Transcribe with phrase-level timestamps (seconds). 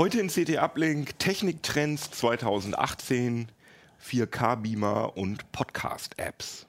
[0.00, 3.48] Heute in CT Uplink Techniktrends 2018,
[4.02, 6.66] 4K-Beamer und Podcast-Apps.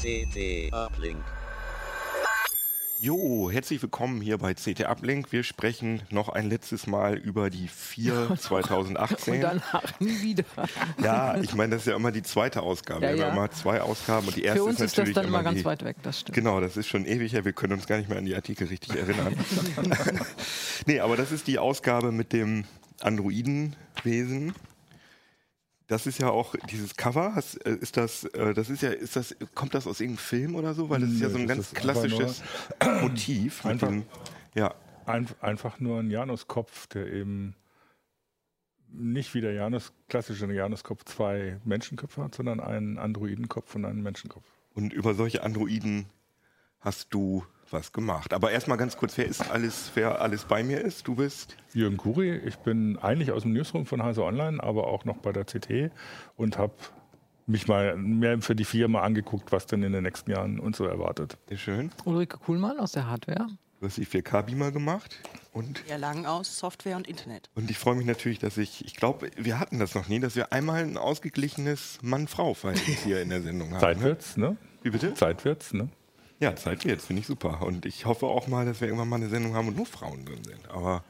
[0.00, 1.22] CT Uplink.
[3.04, 5.30] Jo, herzlich willkommen hier bei CT Uplink.
[5.30, 9.34] Wir sprechen noch ein letztes Mal über die 4 2018.
[9.34, 10.44] Und danach nie wieder.
[11.02, 13.04] Ja, ich meine, das ist ja immer die zweite Ausgabe.
[13.04, 13.42] Ja, Wir haben ja.
[13.42, 15.44] immer zwei Ausgaben und die erste Für uns ist ist das natürlich dann immer immer
[15.44, 16.34] ganz die, weit weg, das stimmt.
[16.34, 17.44] Genau, das ist schon ewig her.
[17.44, 19.36] Wir können uns gar nicht mehr an die Artikel richtig erinnern.
[20.86, 22.64] nee, aber das ist die Ausgabe mit dem
[23.02, 24.54] Androidenwesen.
[25.94, 27.36] Das ist ja auch dieses Cover.
[27.36, 30.56] Hast, äh, ist das, äh, das ist ja, ist das, kommt das aus irgendeinem Film
[30.56, 30.90] oder so?
[30.90, 32.42] Weil das ist ja so ein ganz klassisches
[33.00, 33.64] Motiv.
[33.64, 34.04] Einfach- diesem,
[34.56, 34.74] ja,
[35.06, 37.54] Ein, einfach nur ein Januskopf, der eben
[38.88, 44.44] nicht wie der Janus, klassische Januskopf zwei Menschenköpfe hat, sondern einen Androidenkopf und einen Menschenkopf.
[44.74, 46.06] und über solche Androiden
[46.80, 48.32] hast du was gemacht.
[48.32, 51.06] Aber erstmal ganz kurz, wer ist alles, wer alles bei mir ist?
[51.06, 55.04] Du bist Jürgen Kuri, ich bin eigentlich aus dem Newsroom von Heise Online, aber auch
[55.04, 55.90] noch bei der CT
[56.36, 56.74] und habe
[57.46, 60.84] mich mal mehr für die Firma angeguckt, was denn in den nächsten Jahren uns so
[60.84, 61.36] erwartet.
[61.48, 61.90] sehr schön.
[62.04, 63.48] Ulrike Kuhlmann aus der Hardware.
[63.80, 65.18] Du hast die 4K-Beamer gemacht
[65.52, 67.50] und Wir lang aus Software und Internet.
[67.54, 70.36] Und ich freue mich natürlich, dass ich, ich glaube, wir hatten das noch nie, dass
[70.36, 73.80] wir einmal ein ausgeglichenes Mann-Frau-Verhältnis hier in der Sendung haben.
[73.80, 74.04] Zeit ne?
[74.04, 74.56] wird's, ne?
[74.82, 75.12] Wie bitte?
[75.12, 75.90] Zeit wird's, ne?
[76.40, 77.62] Ja, Zeit jetzt, finde ich super.
[77.62, 80.24] Und ich hoffe auch mal, dass wir irgendwann mal eine Sendung haben, wo nur Frauen
[80.24, 80.68] drin sind.
[80.68, 81.04] Aber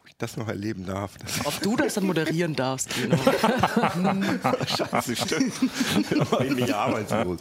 [0.00, 3.16] ob ich das noch erleben darf, das Ob du das dann moderieren darfst, genau.
[4.66, 5.54] scheiße, stimmt.
[6.44, 7.40] ich nicht arbeitslos.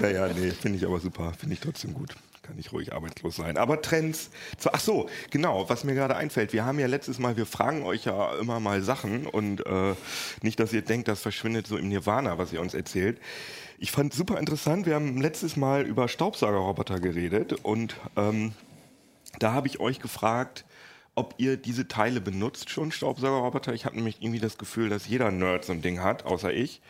[0.00, 1.32] Naja, nee, finde ich aber super.
[1.38, 2.14] Finde ich trotzdem gut.
[2.42, 3.56] Kann ich ruhig arbeitslos sein.
[3.56, 4.28] Aber Trends.
[4.58, 6.52] Zu, ach so, genau, was mir gerade einfällt.
[6.52, 9.94] Wir haben ja letztes Mal, wir fragen euch ja immer mal Sachen und äh,
[10.42, 13.18] nicht, dass ihr denkt, das verschwindet so im Nirvana, was ihr uns erzählt.
[13.78, 14.86] Ich fand super interessant.
[14.86, 18.52] Wir haben letztes Mal über Staubsaugerroboter geredet und ähm,
[19.38, 20.64] da habe ich euch gefragt,
[21.16, 23.72] ob ihr diese Teile benutzt schon, Staubsaugerroboter.
[23.74, 26.80] Ich habe nämlich irgendwie das Gefühl, dass jeder Nerd so ein Ding hat, außer ich.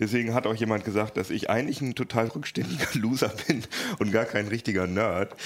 [0.00, 3.62] Deswegen hat auch jemand gesagt, dass ich eigentlich ein total rückständiger Loser bin
[3.98, 5.34] und gar kein richtiger Nerd.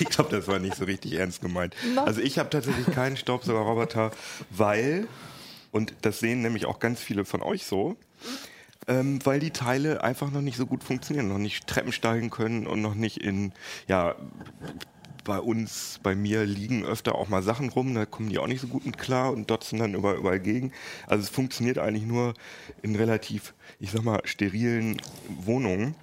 [0.00, 1.74] Ich glaube, das war nicht so richtig ernst gemeint.
[1.96, 4.12] Also ich habe tatsächlich keinen Staubsaugerroboter,
[4.50, 5.08] weil,
[5.72, 7.96] und das sehen nämlich auch ganz viele von euch so,
[8.88, 12.66] ähm, weil die Teile einfach noch nicht so gut funktionieren, noch nicht Treppen steigen können
[12.66, 13.52] und noch nicht in,
[13.86, 14.16] ja,
[15.24, 18.62] bei uns, bei mir liegen öfter auch mal Sachen rum, da kommen die auch nicht
[18.62, 20.72] so gut mit klar und dotzen dann überall, überall gegen.
[21.06, 22.32] Also es funktioniert eigentlich nur
[22.80, 24.96] in relativ, ich sag mal, sterilen
[25.28, 25.94] Wohnungen.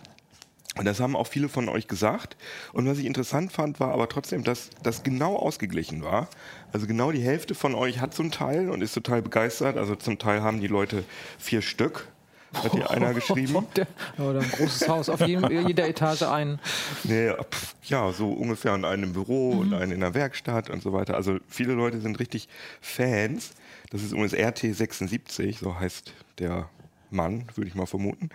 [0.78, 2.38] Und das haben auch viele von euch gesagt.
[2.72, 6.30] Und was ich interessant fand, war aber trotzdem, dass das genau ausgeglichen war.
[6.72, 9.78] Also genau die Hälfte von euch hat so ein Teil und ist total begeistert.
[9.78, 11.04] Also zum Teil haben die Leute
[11.40, 12.10] vier Stück,
[12.54, 13.66] hat hier einer geschrieben.
[13.76, 16.60] Der, oder ein großes Haus, auf jedem, jeder Etage ein.
[17.04, 20.82] Nee, pf, ja, so ungefähr und einen im Büro und einen in der Werkstatt und
[20.84, 21.16] so weiter.
[21.16, 22.48] Also viele Leute sind richtig
[22.82, 23.52] Fans.
[23.90, 26.70] Das ist übrigens RT76, so heißt der
[27.12, 28.30] Mann, würde ich mal vermuten.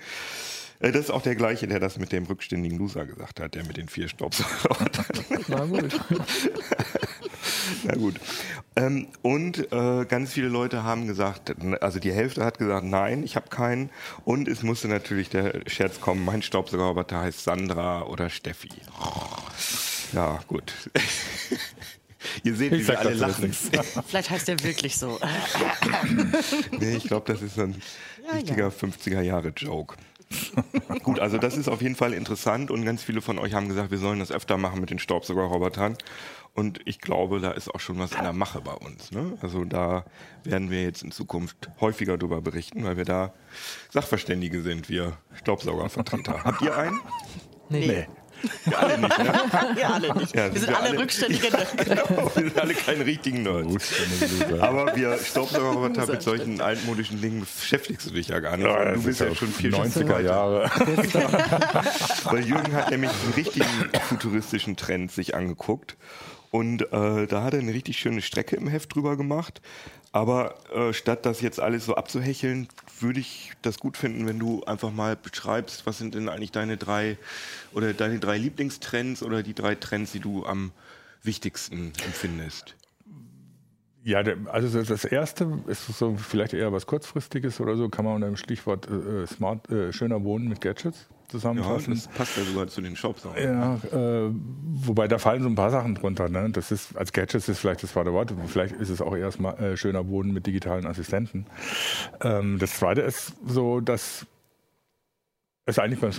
[0.80, 3.64] Äh, Das ist auch der gleiche, der das mit dem rückständigen Loser gesagt hat, der
[3.64, 4.90] mit den vier Staubsaugern.
[5.48, 6.00] Na gut.
[7.84, 8.16] Na gut.
[8.76, 13.36] Ähm, und äh, ganz viele Leute haben gesagt, also die Hälfte hat gesagt, nein, ich
[13.36, 13.90] habe keinen.
[14.24, 18.70] Und es musste natürlich der Scherz kommen, mein Staubsaugerroboter heißt Sandra oder Steffi.
[20.12, 20.72] Ja, gut.
[22.44, 23.52] Ihr seht, wie Ich wir sag alle lachen.
[24.06, 25.18] Vielleicht heißt der wirklich so.
[26.78, 27.80] nee, ich glaube, das ist ein
[28.26, 28.68] Ja, richtiger ja.
[28.68, 29.96] 50er-Jahre-Joke.
[31.02, 33.90] Gut, also das ist auf jeden Fall interessant und ganz viele von euch haben gesagt,
[33.90, 35.96] wir sollen das öfter machen mit den Staubsaugerrobotern.
[36.52, 39.12] Und ich glaube, da ist auch schon was in der Mache bei uns.
[39.12, 39.38] Ne?
[39.40, 40.04] Also da
[40.42, 43.32] werden wir jetzt in Zukunft häufiger darüber berichten, weil wir da
[43.90, 46.42] Sachverständige sind, wir Staubsaugervertreter.
[46.44, 47.00] Habt ihr einen?
[47.68, 48.08] Nee.
[48.64, 49.32] Wir alle nicht, ne?
[49.74, 50.34] Wir alle nicht.
[50.36, 51.48] Ja, wir sind sind wir alle alle- rückständige.
[51.84, 53.92] Genau, wir sind alle keine richtigen Nerds.
[54.60, 58.66] Aber wir Staubsaugerroboter mit solchen altmodischen Dingen beschäftigst du dich ja gar nicht.
[58.66, 60.70] Ja, du das bist ist ja schon viel 90er Jahre.
[62.24, 63.66] Weil Jürgen hat nämlich einen richtigen
[64.08, 65.96] futuristischen Trend sich angeguckt.
[66.50, 69.60] Und äh, da hat er eine richtig schöne Strecke im Heft drüber gemacht.
[70.12, 72.68] Aber äh, statt das jetzt alles so abzuhecheln,
[72.98, 76.76] würde ich das gut finden, wenn du einfach mal beschreibst, was sind denn eigentlich deine
[76.76, 77.16] drei
[77.72, 80.72] oder deine drei Lieblingstrends oder die drei Trends, die du am
[81.22, 82.74] wichtigsten empfindest.
[84.02, 88.28] Ja, also das- erste ist so vielleicht eher was kurzfristiges oder so, kann man unter
[88.28, 91.94] dem Stichwort äh, Smart, äh, schöner Wohnen mit Gadgets Ja, zusammenfassen.
[91.94, 93.36] das passt ja sogar zu den Shops auch.
[93.36, 96.30] Ja, äh, wobei da fallen so ein paar Sachen drunter.
[96.30, 96.48] Ne?
[96.50, 98.32] Das ist als Gadgets ist vielleicht das zweite Wort.
[98.46, 101.44] Vielleicht ist es auch erstmal äh, schöner Boden mit digitalen Assistenten.
[102.22, 104.26] Ähm, das zweite ist so, dass
[105.66, 106.10] es eigentlich bei,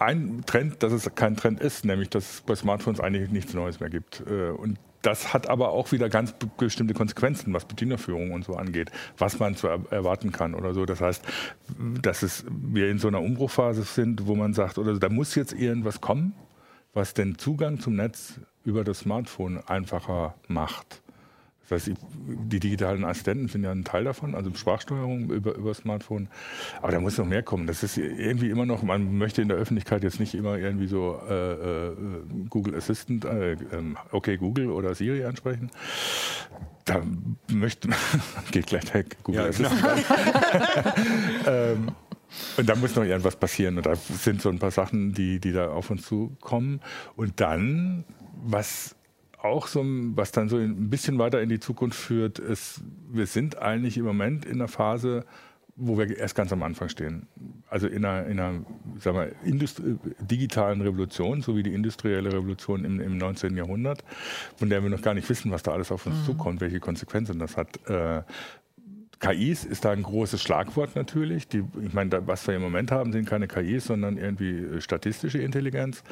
[0.00, 3.78] ein Trend, dass es kein Trend ist, nämlich dass es bei Smartphones eigentlich nichts Neues
[3.78, 4.22] mehr gibt.
[4.26, 8.54] Äh, und das hat aber auch wieder ganz be- bestimmte Konsequenzen, was Bedienerführung und so
[8.54, 10.84] angeht, was man zu er erwarten kann oder so.
[10.84, 11.24] Das heißt,
[12.02, 15.52] dass es, wir in so einer Umbruchphase sind, wo man sagt, oder da muss jetzt
[15.52, 16.34] irgendwas kommen,
[16.92, 21.02] was den Zugang zum Netz über das Smartphone einfacher macht.
[21.68, 21.96] Das heißt,
[22.26, 26.28] die digitalen Assistenten sind ja ein Teil davon, also Sprachsteuerung über, über Smartphone.
[26.80, 27.66] Aber da muss noch mehr kommen.
[27.66, 31.20] Das ist irgendwie immer noch, man möchte in der Öffentlichkeit jetzt nicht immer irgendwie so
[31.28, 31.52] äh,
[31.88, 31.96] äh,
[32.48, 35.70] Google Assistant, äh, ähm, okay Google oder Siri ansprechen.
[36.84, 37.02] Da
[37.50, 37.88] möchte
[38.52, 39.68] geht gleich weg, Google Ja, genau.
[39.68, 40.04] Assistant.
[41.46, 41.88] ähm,
[42.56, 43.76] und da muss noch irgendwas passieren.
[43.76, 46.80] Und da sind so ein paar Sachen, die, die da auf uns zukommen.
[47.16, 48.04] Und dann,
[48.44, 48.95] was
[49.42, 52.80] auch so, ein- was dann so ein bisschen weiter in die Zukunft führt, ist,
[53.10, 55.24] wir sind eigentlich im Moment in einer Phase,
[55.78, 57.26] wo wir erst ganz am Anfang stehen.
[57.68, 58.60] Also in einer, in einer
[58.98, 63.56] sagen wir, Industri digitalen Revolution, so wie die industrielle Revolution im, im 19.
[63.56, 64.02] Jahrhundert,
[64.56, 67.38] von der wir noch gar nicht wissen, was da alles auf uns zukommt, welche Konsequenzen
[67.38, 67.78] das hat.
[67.90, 68.22] Äh,
[69.20, 71.48] KIs ist da ein großes Schlagwort natürlich.
[71.48, 74.80] Die, ich meine, da, was wir im Moment haben, sind keine KIs, sondern irgendwie äh,
[74.80, 76.02] statistische Intelligenz.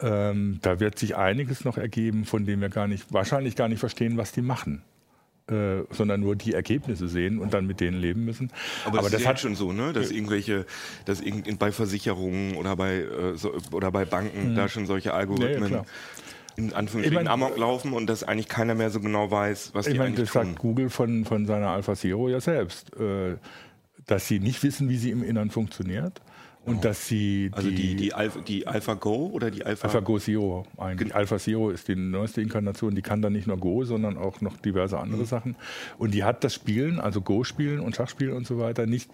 [0.00, 3.80] Ähm, da wird sich einiges noch ergeben, von dem wir gar nicht, wahrscheinlich gar nicht
[3.80, 4.82] verstehen, was die machen.
[5.50, 8.52] Äh, sondern nur die Ergebnisse sehen und dann mit denen leben müssen.
[8.84, 9.94] Aber, das, ist ja hat schon so, ne?
[9.94, 10.66] dass irgendwelche,
[11.06, 15.72] dass irgend, bei Versicherungen oder bei, äh, so, oder bei Banken da schon solche Algorithmen
[15.72, 15.84] Mhm.
[16.58, 19.86] In Anführungsstrichen Ich mein, Amok laufen und dass eigentlich keiner mehr so genau weiß, was
[19.86, 20.50] Ich die meine, eigentlich das tun.
[20.52, 23.36] sagt Google von, von seiner Alpha Zero ja selbst, äh,
[24.06, 26.20] dass sie nicht wissen, wie sie im Innern funktioniert
[26.64, 30.18] und dass sie Also die, die, Alpha, die Alpha Go oder die Alpha, Alpha Go
[30.18, 31.08] Zero eigentlich.
[31.08, 34.40] Gen- Alpha Zero ist die neueste Inkarnation, die kann dann nicht nur Go, sondern auch
[34.40, 35.56] noch diverse andere Sachen.
[35.96, 39.10] Und die hat das Spielen, also Go-Spielen und Schachspielen und so weiter, nicht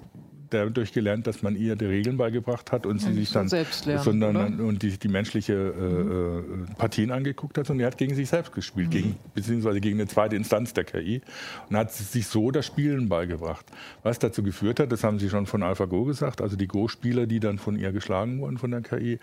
[0.55, 3.87] dadurch gelernt, dass man ihr die Regeln beigebracht hat und sie Und sich dann selbst
[3.87, 4.65] lernen, sondern oder?
[4.65, 8.53] und die, die menschliche äh, äh, Partien angeguckt hat und die hat gegen sich selbst
[8.53, 11.21] gespielt, gegen, beziehungsweise gegen eine zweite Instanz der KI
[11.69, 13.67] und hat sich so das Spielen beigebracht.
[14.03, 17.41] Was dazu geführt hat, das haben Sie schon von AlphaGo gesagt, also die Go-Spieler, die
[17.41, 19.19] dann von ihr geschlagen wurden von der KI,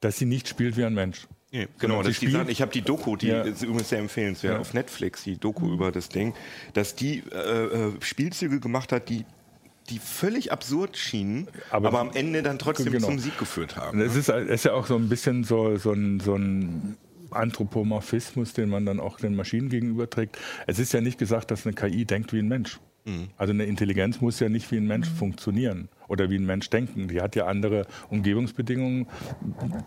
[0.00, 1.26] dass sie nicht spielt wie ein Mensch.
[1.52, 3.42] Nee, genau, Sondern das sie die spielt- sagen, ich habe die Doku, die Ja.
[3.42, 4.58] ist übrigens sehr empfehlenswert Ja.
[4.58, 4.60] Mhm.
[4.60, 6.32] auf Netflix, die Doku über das Ding,
[6.74, 9.24] dass die äh, äh, Spielzüge gemacht hat, die
[9.90, 13.06] die völlig absurd schienen, aber, Aber- am Ende dann trotzdem Genau.
[13.08, 14.00] zum Sieg geführt haben.
[14.00, 16.96] Es ist, es ist ja auch so ein bisschen so, so ein, so ein
[17.30, 20.38] Anthropomorphismus, den man dann auch den Maschinen gegenüberträgt.
[20.66, 22.78] Es ist ja nicht gesagt, dass eine KI denkt wie ein Mensch.
[23.38, 27.08] Also eine Intelligenz muss ja nicht wie ein Mensch funktionieren oder wie ein Mensch denken.
[27.08, 29.06] Die hat ja andere Umgebungsbedingungen,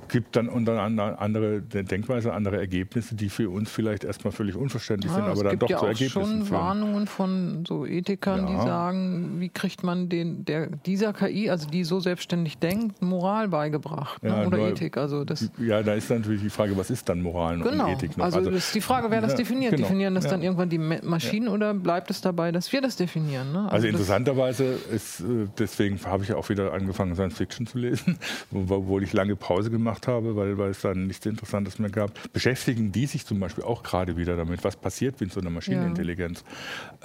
[0.09, 5.11] gibt dann unter anderem andere Denkweise, andere Ergebnisse, die für uns vielleicht erstmal völlig unverständlich
[5.11, 6.51] sind, Ja, aber es dann gibt doch ja zu Ergebnissen schon führen.
[6.59, 8.63] Warnungen von so Ethikern, die Ja.
[8.63, 14.23] sagen, wie kriegt man den, der, dieser KI, also die so selbstständig denkt, Moral beigebracht
[14.23, 14.45] ne?
[14.47, 14.97] Oder nur- Ethik.
[14.97, 17.85] Also das, Ja, da ist natürlich die Frage, was ist dann Moral genau.
[17.85, 18.25] und Ethik noch?
[18.25, 19.71] Also, das ist die Frage, wer das definiert.
[19.75, 19.83] genau.
[19.87, 23.51] Definieren das dann irgendwann die Ma- Maschinen oder bleibt es dabei, dass wir das definieren?
[23.51, 23.59] Ne?
[23.69, 28.17] Also, das- interessanterweise ist, äh, deswegen habe ich auch wieder angefangen, Science Fiction zu lesen,
[28.51, 32.11] wo- obwohl ich lange Pause gemacht habe, weil, weil es dann nichts Interessantes mehr gab.
[32.31, 36.43] Beschäftigen die sich zum Beispiel auch gerade wieder damit, was passiert mit so einer Maschinenintelligenz.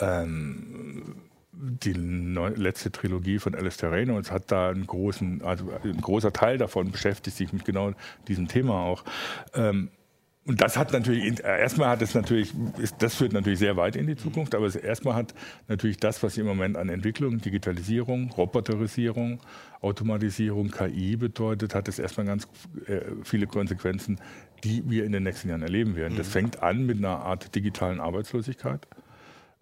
[0.01, 1.15] Ähm,
[1.53, 6.57] die neu, letzte Trilogie von Alistair Reynolds hat da einen großen, also ein großer Teil
[6.57, 7.93] davon beschäftigt sich mit genau
[8.29, 9.03] diesem Thema auch.
[9.55, 9.91] Ähm,
[10.49, 12.55] und das hat natürlich, äh, erstmal hat es natürlich,
[12.99, 15.35] das führt natürlich sehr weit in die Zukunft, aber erstmal hat
[15.69, 19.41] natürlich das, was im Moment an Entwicklung, Digitalisierung, Roboterisierung,
[19.83, 22.49] Automatisierung, KI bedeutet, hat es erstmal ganz
[22.87, 24.19] äh, viele Konsequenzen,
[24.65, 26.17] die wir in den nächsten Jahren erleben werden.
[26.17, 28.89] Das fängt an mit einer Art digitalen Arbeitslosigkeit,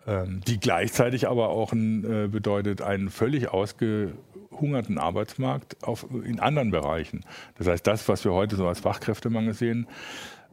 [0.07, 7.25] ähm, die gleichzeitig aber auch äh, bedeutet einen völlig ausgehungerten Arbeitsmarkt auf, in anderen Bereichen.
[7.59, 9.89] Das heißt, das, was wir heute so als Fachkräftemangel sehen,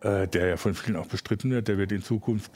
[0.04, 2.52] äh, der ja von vielen auch bestritten wird, der wird in Zukunft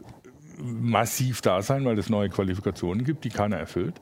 [0.59, 4.01] massiv da sein, weil es neue Qualifikationen gibt, die keiner erfüllt.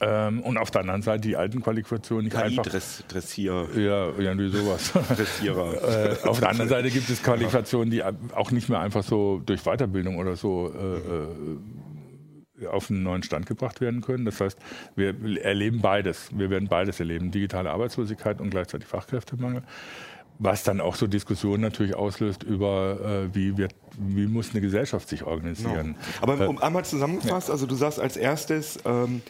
[0.00, 2.64] Ähm, und auf der anderen Seite die alten Qualifikationen nicht einfach.
[2.64, 4.92] KI-Dressier, Ja, irgendwie sowas.
[5.16, 6.18] Dressierer.
[6.22, 9.62] Äh, auf der anderen Seite gibt es Qualifikationen, die auch nicht mehr einfach so durch
[9.62, 14.24] Weiterbildung oder so äh, äh, auf einen neuen Stand gebracht werden können.
[14.24, 14.58] Das heißt,
[14.96, 16.28] wir erleben beides.
[16.36, 17.30] Wir werden beides erleben.
[17.30, 19.62] Digitale Arbeitslosigkeit und gleichzeitig Fachkräftemangel.
[20.38, 22.98] Was dann auch so Diskussionen natürlich auslöst über,
[23.30, 25.96] äh, wie, wird, wie muss eine Gesellschaft sich organisieren.
[26.20, 29.22] Aber Äh, um einmal zusammengefasst, also du sagst als erstes, ähm,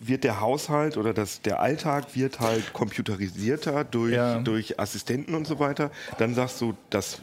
[0.00, 4.38] wird der Haushalt oder das, der Alltag wird halt computerisierter durch, Ja.
[4.38, 5.90] durch Assistenten und so weiter.
[6.18, 7.20] Dann sagst du, dass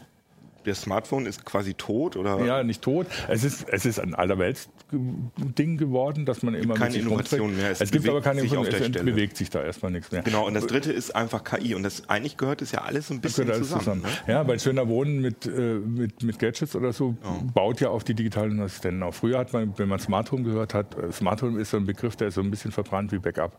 [0.66, 3.06] der Smartphone ist quasi tot oder Ja, nicht tot.
[3.28, 7.62] Es ist, es ist ein Allerwelts-Ding geworden, dass man immer keine Innovation rumträgt.
[7.62, 7.70] mehr.
[7.70, 9.04] Es, Es gibt aber keine Innovation, der es Stelle.
[9.12, 10.22] bewegt sich da erstmal nichts mehr.
[10.22, 11.74] Genau, und das dritte ist einfach KI.
[11.74, 14.02] Und das eigentlich gehört es ja alles so ein Das bisschen alles zusammen.
[14.02, 14.02] zusammen.
[14.26, 14.32] Ne?
[14.32, 17.16] Ja, weil schöner Wohnen mit, äh, mit, mit Gadgets oder so
[17.54, 19.16] baut ja auf die digitalen Assistenten auf.
[19.16, 21.86] Früher hat man, wenn man Smart Home gehört hat, äh, Smart Home ist so ein
[21.86, 23.58] Begriff, der ist so ein bisschen verbrannt wie Backup.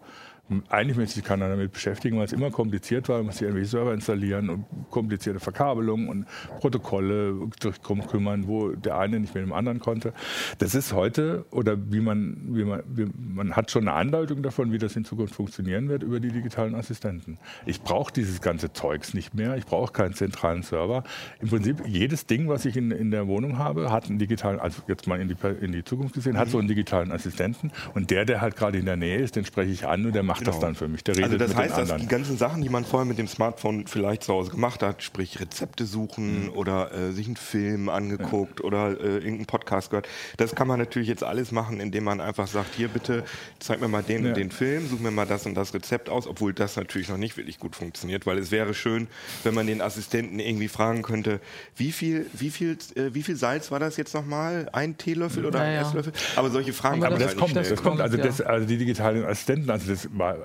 [0.69, 3.17] Eigentlich möchte sich keiner damit beschäftigen, weil es immer kompliziert war.
[3.17, 6.27] Man muss irgendwelche Server installieren und komplizierte Verkabelungen und
[6.59, 7.33] Protokolle
[7.81, 10.13] drum kümmern, wo der eine nicht mit dem anderen konnte.
[10.59, 14.71] Das ist heute, oder wie man, wie man, wie, man hat schon eine Andeutung davon,
[14.71, 17.39] wie das in Zukunft funktionieren wird über die digitalen Assistenten.
[17.65, 19.57] Ich brauche dieses ganze Zeugs nicht mehr.
[19.57, 21.03] Ich brauche keinen zentralen Server.
[21.39, 24.83] Im Prinzip jedes Ding, was ich in, in der Wohnung habe, hat einen digitalen, also
[24.87, 27.71] jetzt mal in die, in die Zukunft gesehen, hat so einen digitalen Assistenten.
[27.95, 30.21] Und der, der halt gerade in der Nähe ist, den spreche ich an und der
[30.21, 30.65] macht das Genau.
[30.67, 31.03] dann für mich.
[31.03, 33.17] Der redet Also das mit heißt, den dass die ganzen Sachen, die man vorher mit
[33.17, 37.89] dem Smartphone vielleicht zu Hause gemacht hat, sprich Rezepte suchen oder äh, sich einen Film
[37.89, 42.21] angeguckt oder äh, irgendeinen Podcast gehört, das kann man natürlich jetzt alles machen, indem man
[42.21, 43.23] einfach sagt, hier bitte
[43.59, 44.29] zeig mir mal den Ja.
[44.29, 47.17] und den Film, such mir mal das und das Rezept aus, obwohl das natürlich noch
[47.17, 49.07] nicht wirklich gut funktioniert, weil es wäre schön,
[49.43, 51.39] wenn man den Assistenten irgendwie fragen könnte,
[51.75, 54.69] wie viel, wie viel, äh, wie viel Salz war das jetzt nochmal?
[54.73, 55.81] Ein Teelöffel oder Ja, ein ja.
[55.81, 56.13] Esslöffel?
[56.35, 58.23] Aber solche Fragen Aber kann Aber man das halt kommt, nicht das kommt, also, ja.
[58.23, 60.37] das, also die digitalen Assistenten, also das war,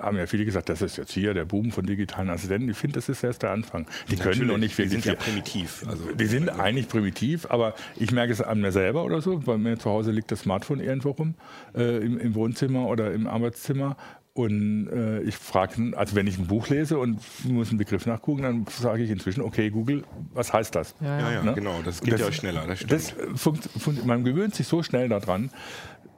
[0.00, 2.68] haben ja viele gesagt, das ist jetzt hier der Boom von digitalen Assistenten.
[2.70, 3.86] Ich finde, das ist erst der Anfang.
[4.10, 5.84] Die können noch nicht die wirklich sind ja primitiv.
[5.88, 9.38] Also, Die sind eigentlich primitiv, aber ich merke es an mir selber oder so.
[9.38, 11.34] Bei mir zu Hause liegt das Smartphone irgendwo rum,
[11.74, 13.96] äh, im, im Wohnzimmer oder im Arbeitszimmer.
[14.34, 18.42] Und äh, ich frage, also wenn ich ein Buch lese und muss einen Begriff nachgucken,
[18.42, 20.94] dann sage ich inzwischen, okay, Google, was heißt das?
[21.00, 21.54] Ja, ja, ja, Ne?
[21.54, 22.86] genau, das geht ja schneller, das.
[22.86, 25.50] Das funkt, funkt, man gewöhnt sich so schnell daran,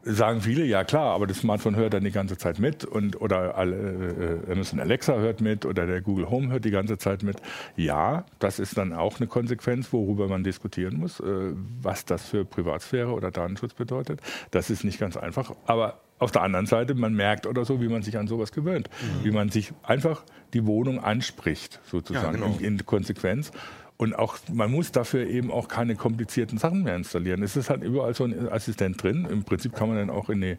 [0.03, 3.57] sagen viele, ja klar, aber das Smartphone hört dann die ganze Zeit mit und oder
[3.57, 7.37] alle, äh, Amazon Alexa hört mit oder der Google Home hört die ganze Zeit mit.
[7.77, 11.53] Ja, das ist dann auch eine Konsequenz, worüber man diskutieren muss, äh,
[11.83, 14.21] was das für Privatsphäre oder Datenschutz bedeutet.
[14.51, 17.89] Das ist nicht ganz einfach, aber auf der anderen Seite, man merkt oder so, wie
[17.89, 18.91] man sich an sowas gewöhnt,
[19.23, 22.59] wie man sich einfach die Wohnung anspricht, sozusagen Ja, genau.
[22.59, 23.53] in, in Konsequenz.
[24.01, 27.43] Und auch, man muss dafür eben auch keine komplizierten Sachen mehr installieren.
[27.43, 29.29] Es ist halt überall so ein Assistent drin.
[29.31, 30.57] Im Prinzip kann man dann auch in die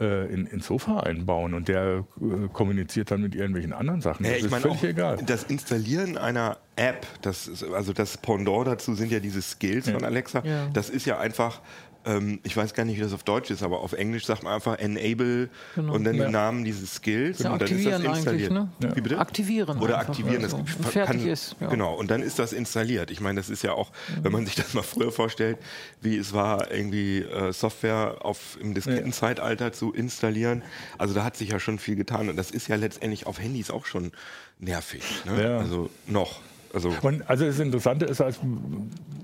[0.00, 4.26] äh, in, ins Sofa einbauen und der äh, kommuniziert dann mit irgendwelchen anderen Sachen.
[4.26, 5.18] Ja, das ich ist völlig egal.
[5.24, 10.02] das Installieren einer App, das ist, also das Pendant dazu sind ja diese Skills von
[10.02, 10.42] Alexa.
[10.44, 10.66] Ja.
[10.72, 11.60] Das ist ja einfach,
[12.04, 14.52] ähm, ich weiß gar nicht, wie das auf Deutsch ist, aber auf Englisch sagt man
[14.54, 15.94] einfach enable Genau.
[15.94, 16.24] und dann Ja.
[16.24, 18.52] den Namen dieses Skills Ja, und dann ist das installiert.
[18.52, 18.68] ne?
[18.94, 19.18] Wie bitte?
[19.18, 20.36] Aktivieren Oder aktivieren.
[20.36, 21.68] ja, Das kann- Und fertig ist, ja.
[21.68, 23.10] Genau, und dann ist das installiert.
[23.10, 23.90] Ich meine, das ist ja auch,
[24.22, 25.58] wenn man sich das mal früher vorstellt,
[26.00, 30.62] wie es war, irgendwie äh, Software auf, im Diskettenzeitalter zu installieren.
[30.98, 32.28] Also da hat sich ja schon viel getan.
[32.28, 34.12] Und das ist ja letztendlich auf Handys auch schon
[34.58, 35.02] nervig.
[35.24, 35.42] Ne?
[35.42, 35.58] Ja.
[35.58, 36.40] Also noch.
[36.74, 38.38] Also Und also das Interessante ist, als,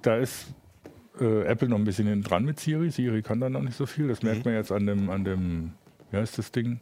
[0.02, 0.46] da ist
[1.20, 2.90] äh, Apple noch ein bisschen hinten dran mit Siri.
[2.90, 4.08] Siri kann da noch nicht so viel.
[4.08, 5.72] Das merkt man jetzt an dem, an dem,
[6.10, 6.80] wie heißt das Ding?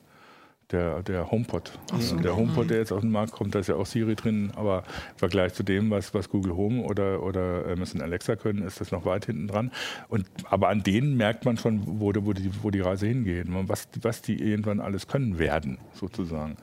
[0.72, 1.78] Der, der HomePod.
[2.24, 4.82] Der HomePod, der jetzt auf den Markt kommt, da ist ja auch Siri drin, aber
[5.12, 8.90] im Vergleich zu dem, was, was Google Home oder, oder Amazon Alexa können, ist das
[8.90, 9.70] noch weit hinten dran.
[10.08, 13.86] Und, aber an denen merkt man schon, wo, wo, die, wo die Reise hingeht, was,
[14.02, 16.56] was die irgendwann alles können werden, sozusagen.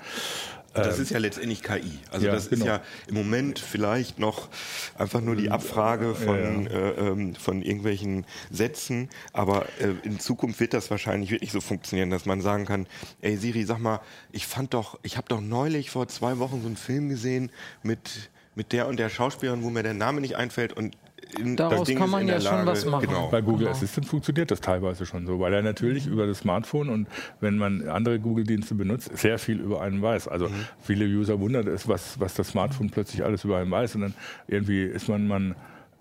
[0.74, 2.00] Das ist ja letztendlich KI.
[2.12, 2.66] Also ja, das genau.
[2.66, 4.50] ist ja im Moment vielleicht noch
[4.98, 10.74] einfach nur die Abfrage von, Äh, ähm, von irgendwelchen Sätzen, aber äh, in Zukunft wird
[10.74, 12.88] das wahrscheinlich wirklich so funktionieren, dass man sagen kann,
[13.22, 14.00] ey Siri, sag mal,
[14.32, 17.52] ich fand doch, ich habe doch neulich vor zwei Wochen so einen Film gesehen
[17.84, 20.96] mit mit der und der Schauspielerin, wo mir der Name nicht einfällt und
[21.34, 23.08] in, Daraus das Ding kann man in ja der schon Lage, was machen.
[23.08, 23.28] Genau.
[23.30, 23.72] Bei Google Genau.
[23.72, 27.08] Assistant funktioniert das teilweise schon so, weil er natürlich über das Smartphone und
[27.42, 30.28] wenn man andere Google-Dienste benutzt, sehr viel über einen weiß.
[30.28, 30.54] Also Mhm.
[30.82, 34.14] viele User wundert es, was, was das Smartphone plötzlich alles über einen weiß und dann
[34.48, 35.56] irgendwie ist man, man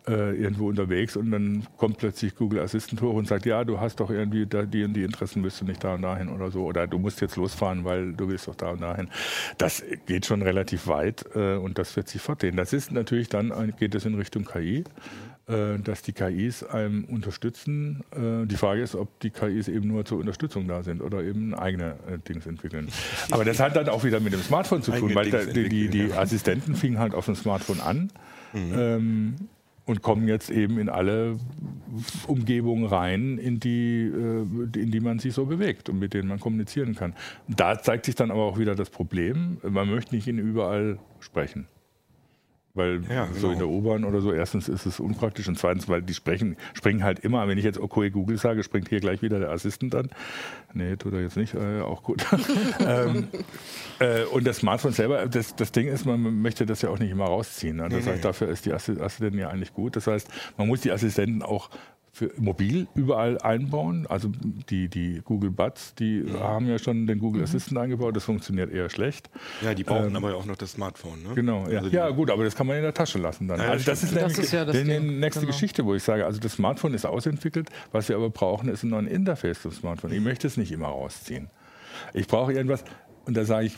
[0.08, 4.00] äh, irgendwo unterwegs und dann kommt plötzlich Google Assistant hoch und sagt, ja, du hast
[4.00, 6.64] doch irgendwie da, die und die Interessen, willst du nicht da und dahin oder so
[6.64, 9.08] oder du musst jetzt losfahren, weil du willst doch da und dahin.
[9.58, 12.56] Das geht schon relativ weit äh, und das wird sich fortgehen.
[12.56, 14.84] Das ist natürlich dann, geht es in Richtung KI
[15.48, 18.04] äh, dass die KIs einem unterstützen.
[18.12, 21.52] Äh, Die Frage ist, ob die KIs eben nur zur Unterstützung da sind oder eben
[21.54, 22.88] eigene äh, Dings entwickeln.
[23.32, 25.68] Aber das hat dann auch wieder mit dem Smartphone zu tun, Eigene weil da, die,
[25.68, 28.12] die, die Assistenten fingen halt auf dem Smartphone an.
[28.54, 29.34] Ähm,
[29.84, 31.36] und kommen jetzt eben in alle
[32.26, 36.40] Umgebungen rein, in die, äh, in die man sich so bewegt und mit denen man
[36.40, 37.14] kommunizieren kann.
[37.48, 41.66] Da zeigt sich dann aber auch wieder das Problem, man möchte nicht in überall sprechen.
[42.74, 43.52] Weil Ja, so genau.
[43.52, 47.04] in der U-Bahn oder so, erstens ist es unpraktisch und zweitens, weil die sprechen, springen
[47.04, 50.08] halt immer, wenn ich jetzt okay Google sage, springt hier gleich wieder der Assistent an.
[50.72, 52.24] Nee, tut er jetzt nicht, äh, auch gut.
[52.86, 53.28] ähm,
[53.98, 57.10] äh, und das Smartphone selber, das, das Ding ist, man möchte das ja auch nicht
[57.10, 57.76] immer rausziehen.
[57.76, 57.90] Ne?
[57.90, 59.94] Das heißt, dafür ist die Assi- Assistentin ja eigentlich gut.
[59.96, 61.68] Das heißt, man muss die Assistenten auch
[62.14, 64.06] für mobil überall einbauen.
[64.06, 64.30] Also
[64.68, 68.14] die, die Google Buds, die haben ja schon den Google Assistant eingebaut.
[68.14, 69.30] Das funktioniert eher schlecht.
[69.62, 71.28] Ja, die brauchen aber auch noch das Smartphone, ne?
[71.30, 71.78] Ähm, Genau, ja.
[71.78, 73.60] Also ja gut, aber das kann man in der Tasche lassen dann.
[73.60, 75.52] Ja, also das ist, Das nämlich ist ja das die, nächste genau.
[75.52, 78.90] Geschichte, wo ich sage, also das Smartphone ist ausentwickelt, was wir aber brauchen, ist ein
[78.90, 80.12] neues Interface zum Smartphone.
[80.12, 81.48] Ich möchte es nicht immer rausziehen.
[82.12, 82.84] Ich brauche irgendwas,
[83.24, 83.76] und da sage ich,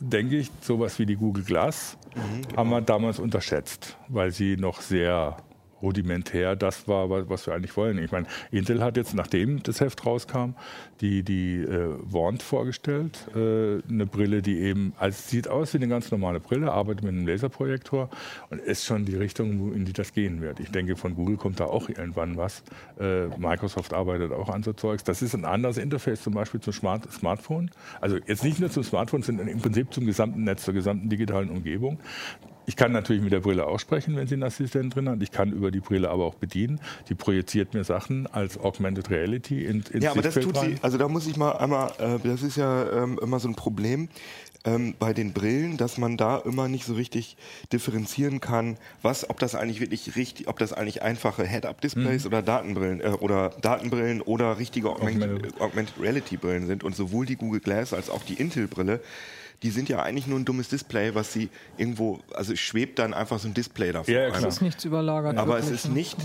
[0.00, 2.70] denke ich, sowas wie die Google Glass Mhm, haben genau.
[2.70, 5.36] wir damals unterschätzt, weil sie noch sehr
[5.82, 7.98] rudimentär das war, wa- was wir eigentlich wollen.
[7.98, 10.54] Ich meine, Intel hat jetzt, nachdem das Heft rauskam,
[11.00, 15.88] die, die äh, Wand vorgestellt, äh, eine Brille, die eben, also sieht aus wie eine
[15.88, 18.08] ganz normale Brille, arbeitet mit einem Laserprojektor
[18.50, 20.60] und ist schon die Richtung, in die das gehen wird.
[20.60, 22.62] Ich denke, von Google kommt da auch irgendwann was.
[23.00, 25.02] Äh, Microsoft arbeitet auch an so Zeugs.
[25.04, 27.70] Das ist ein anderes Interface zum Beispiel zum Smart Smartphone.
[28.00, 31.50] Also jetzt nicht nur zum Smartphone, sondern im Prinzip zum gesamten Netz, zur gesamten digitalen
[31.50, 31.98] Umgebung.
[32.66, 35.22] Ich kann natürlich mit der Brille auch sprechen, wenn sie einen Assistenten drin hat.
[35.22, 36.80] Ich kann über die Brille aber auch bedienen.
[37.08, 40.76] Die projiziert mir Sachen als Augmented Reality in, ins Ja, aber das Sichtfeld tut rein.
[40.76, 43.54] sie, also da muss ich mal einmal, äh, das ist ja ähm, immer so ein
[43.56, 44.08] Problem
[44.64, 47.36] ähm, bei den Brillen, dass man da immer nicht so richtig
[47.72, 51.48] differenzieren kann, was, ob das eigentlich wirklich richtig, ob das eigentlich einfache Mhm.
[51.48, 55.60] Head-Up-Displays oder Datenbrillen äh, oder Datenbrillen oder richtige Augmented, Augmented.
[55.60, 59.00] Augmented Reality-Brillen sind und sowohl die Google Glass als auch die Intel-Brille
[59.62, 63.14] die sind ja eigentlich nur ein dummes Display, was sie irgendwo, also es schwebt dann
[63.14, 64.12] einfach so ein Display davor.
[64.12, 64.48] Ja, klar.
[64.48, 65.36] Es ist nichts überlagert.
[65.38, 65.94] Aber es wirklich, ist ne?
[65.94, 66.16] nicht,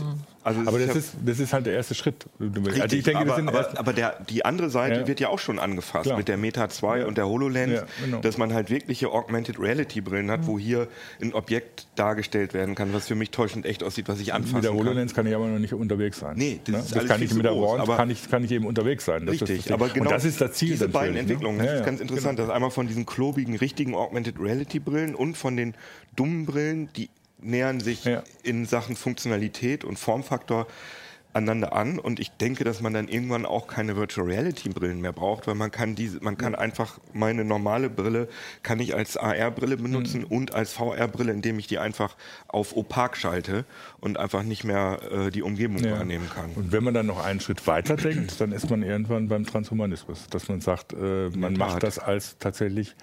[0.43, 2.25] also es Aber das ja- ist, das ist halt der erste Schritt.
[2.39, 5.07] Richtig, also ich denke, aber, sind aber, erst, aber der, die andere Seite Ja.
[5.07, 6.17] wird ja auch schon angefasst Klar.
[6.17, 8.21] mit der Meta 2 und der HoloLens, Ja, genau.
[8.21, 10.87] dass man halt wirkliche Augmented Reality Brillen hat, wo hier
[11.21, 14.63] ein Objekt dargestellt werden kann, was für mich täuschend echt aussieht, was ich anfassen mit
[14.63, 14.79] der kann.
[14.79, 16.37] HoloLens kann ich aber noch nicht unterwegs sein.
[16.37, 16.79] Nee, das Ne?
[16.79, 18.51] ist das alles kann viel ich mit der groß, Wand aber- kann ich, kann ich
[18.51, 19.25] eben unterwegs sein.
[19.25, 19.73] Das ist das Richtig, Ding.
[19.73, 20.69] aber genau Und das ist das Ziel.
[20.69, 21.19] diese beiden ne?
[21.19, 22.47] Entwicklungen, das Ja, ist ganz interessant, genau.
[22.47, 25.73] dass einmal von diesen klobigen, richtigen Augmented Reality Brillen und von den
[26.15, 27.09] dummen Brillen, die
[27.41, 28.23] nähern sich Ja.
[28.43, 30.65] in Sachen Funktionalität und Formfaktor
[31.33, 35.13] aneinander an und ich denke, dass man dann irgendwann auch keine Virtual Reality Brillen mehr
[35.13, 38.27] braucht, weil man kann diese, man kann einfach meine normale Brille
[38.63, 40.27] kann ich als AR Brille benutzen Mhm.
[40.27, 42.15] und als VR Brille, indem ich die einfach
[42.47, 43.65] auf opak schalte
[43.99, 45.91] und einfach nicht mehr äh, die Umgebung Ja.
[45.99, 46.49] wahrnehmen kann.
[46.55, 50.27] Und wenn man dann noch einen Schritt weiter denkt, dann ist man irgendwann beim Transhumanismus,
[50.31, 52.95] dass man sagt, äh, man macht das als tatsächlich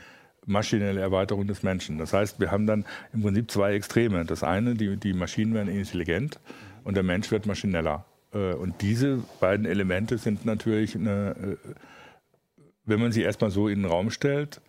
[0.46, 1.98] maschinelle Erweiterung des Menschen.
[1.98, 4.24] Das heißt, wir haben dann im Prinzip zwei Extreme.
[4.24, 6.40] Das eine, die, die Maschinen werden intelligent
[6.84, 8.04] und der Mensch wird maschineller.
[8.32, 11.68] Äh, Und diese beiden Elemente sind natürlich, eine, äh,
[12.84, 14.60] wenn man sie erstmal so in den Raum stellt,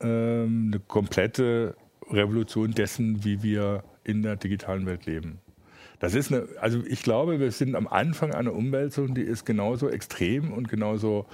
[0.00, 1.76] ähm, eine komplette
[2.10, 5.38] Revolution dessen, wie wir in der digitalen Welt leben.
[6.00, 9.88] Das ist eine, also ich glaube, wir sind am Anfang einer Umwälzung, die ist genauso
[9.88, 11.26] extrem und genauso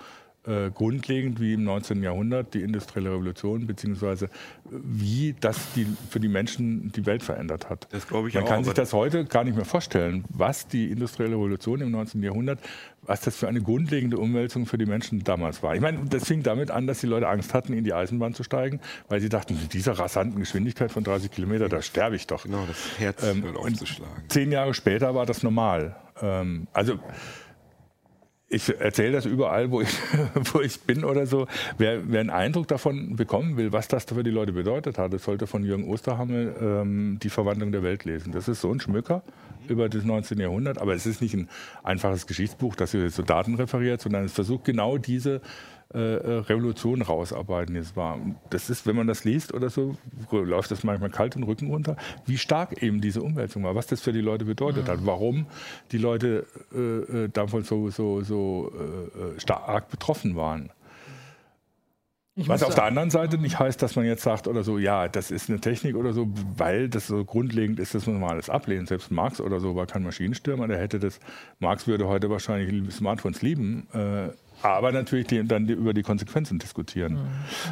[0.47, 2.03] äh, grundlegend wie im 19.
[2.03, 4.31] Jahrhundert die industrielle Revolution, beziehungsweise
[4.71, 7.87] wie das die, für die Menschen die Welt verändert hat.
[7.91, 10.91] Das glaube ich Man auch, kann sich das heute gar nicht mehr vorstellen, was die
[10.91, 12.23] industrielle Revolution im 19.
[12.23, 12.59] Jahrhundert,
[13.03, 15.75] was das für eine grundlegende Umwälzung für die Menschen damals war.
[15.75, 18.43] Ich meine, das fing damit an, dass die Leute Angst hatten, in die Eisenbahn zu
[18.43, 22.45] steigen, weil sie dachten, mit dieser rasanten Geschwindigkeit von 30 Kilometer, da sterbe ich doch.
[22.45, 24.23] Genau, das Herz Ähm, hört auf und zu schlagen.
[24.29, 25.97] Zehn Jahre später war das normal.
[26.23, 26.99] Ähm, also
[28.53, 29.89] ich erzähle das überall, wo ich,
[30.53, 31.47] wo ich bin oder so.
[31.79, 35.23] Wer, wer einen Eindruck davon bekommen will, was das für die Leute bedeutet hat, das
[35.23, 38.33] sollte von Jürgen Osterhammel ähm, die Verwandlung der Welt lesen.
[38.33, 39.23] Das ist so ein Schmücker
[39.69, 40.41] über das 19.
[40.41, 41.49] Jahrhundert, aber es ist nicht ein
[41.85, 45.41] einfaches Geschichtsbuch, das hier so Daten referiert, sondern es versucht genau diese
[45.93, 47.75] äh, äh, Revolution rausarbeiten.
[47.75, 48.19] Jetzt war.
[48.51, 49.97] Das ist, wenn man das liest oder so,
[50.31, 54.01] läuft das manchmal kalt den Rücken runter, wie stark eben diese Umwälzung war, was das
[54.01, 55.47] für die Leute bedeutet hat, warum
[55.91, 56.79] die Leute äh,
[57.25, 60.71] äh, davon so, so, so äh, äh, stark betroffen waren.
[62.37, 65.09] Ich Was auf der anderen Seite nicht heißt, dass man jetzt sagt oder so, ja,
[65.09, 68.49] das ist eine Technik oder so, weil das so grundlegend ist, dass man mal alles
[68.49, 68.87] ablehnen.
[68.87, 71.19] Selbst Marx oder so war kein Maschinenstürmer, der hätte das,
[71.59, 74.29] Marx würde heute wahrscheinlich Smartphones lieben, äh,
[74.63, 77.19] aber natürlich die, dann die, über die Konsequenzen diskutieren.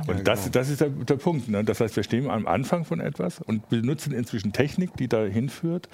[0.07, 1.49] Und das, das ist der, der Punkt.
[1.49, 1.65] Ne?
[1.65, 5.89] Das heißt, wir stehen am Anfang von etwas und benutzen inzwischen Technik, die dahin führt,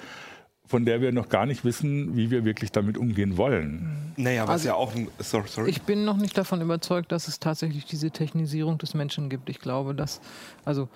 [0.67, 4.13] von der wir noch gar nicht wissen, wie wir wirklich damit umgehen wollen.
[4.17, 5.07] Naja, was Also- ja auch ein.
[5.19, 5.69] Sorry, sorry.
[5.69, 9.49] Ich bin noch nicht davon überzeugt, dass es tatsächlich diese Technisierung des Menschen gibt.
[9.49, 10.21] Ich glaube, dass,
[10.63, 10.89] also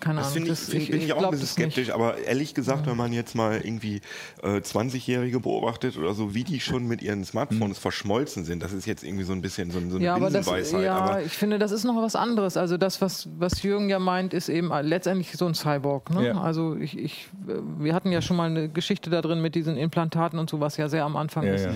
[0.00, 0.46] keine Das Ahnung.
[0.46, 1.74] finde ich, das- bin ich, auch glaub ein bisschen das nicht.
[1.74, 4.00] skeptisch, aber ehrlich gesagt, wenn man jetzt mal irgendwie
[4.42, 8.86] äh, 20-Jährige beobachtet oder so, wie die schon mit ihren Smartphones verschmolzen sind, das ist
[8.86, 11.32] jetzt irgendwie so ein bisschen so, ein- so eine Ja, aber das, ja, aber ich
[11.32, 12.56] finde, das ist noch was anderes.
[12.56, 16.10] Also das, was, was Jürgen ja meint, ist eben letztendlich so ein Cyborg.
[16.10, 16.28] Ne?
[16.28, 16.40] Ja.
[16.40, 19.76] Also ich, ich, äh, wir hatten ja schon mal eine Geschichte da drin mit diesen
[19.76, 21.64] Implantaten und so, was ja sehr am Anfang Ja, ist.
[21.66, 21.74] ja.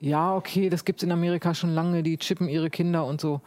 [0.00, 3.40] Ja, okay, das gibt es in Amerika schon lange, die chippen ihre Kinder und so.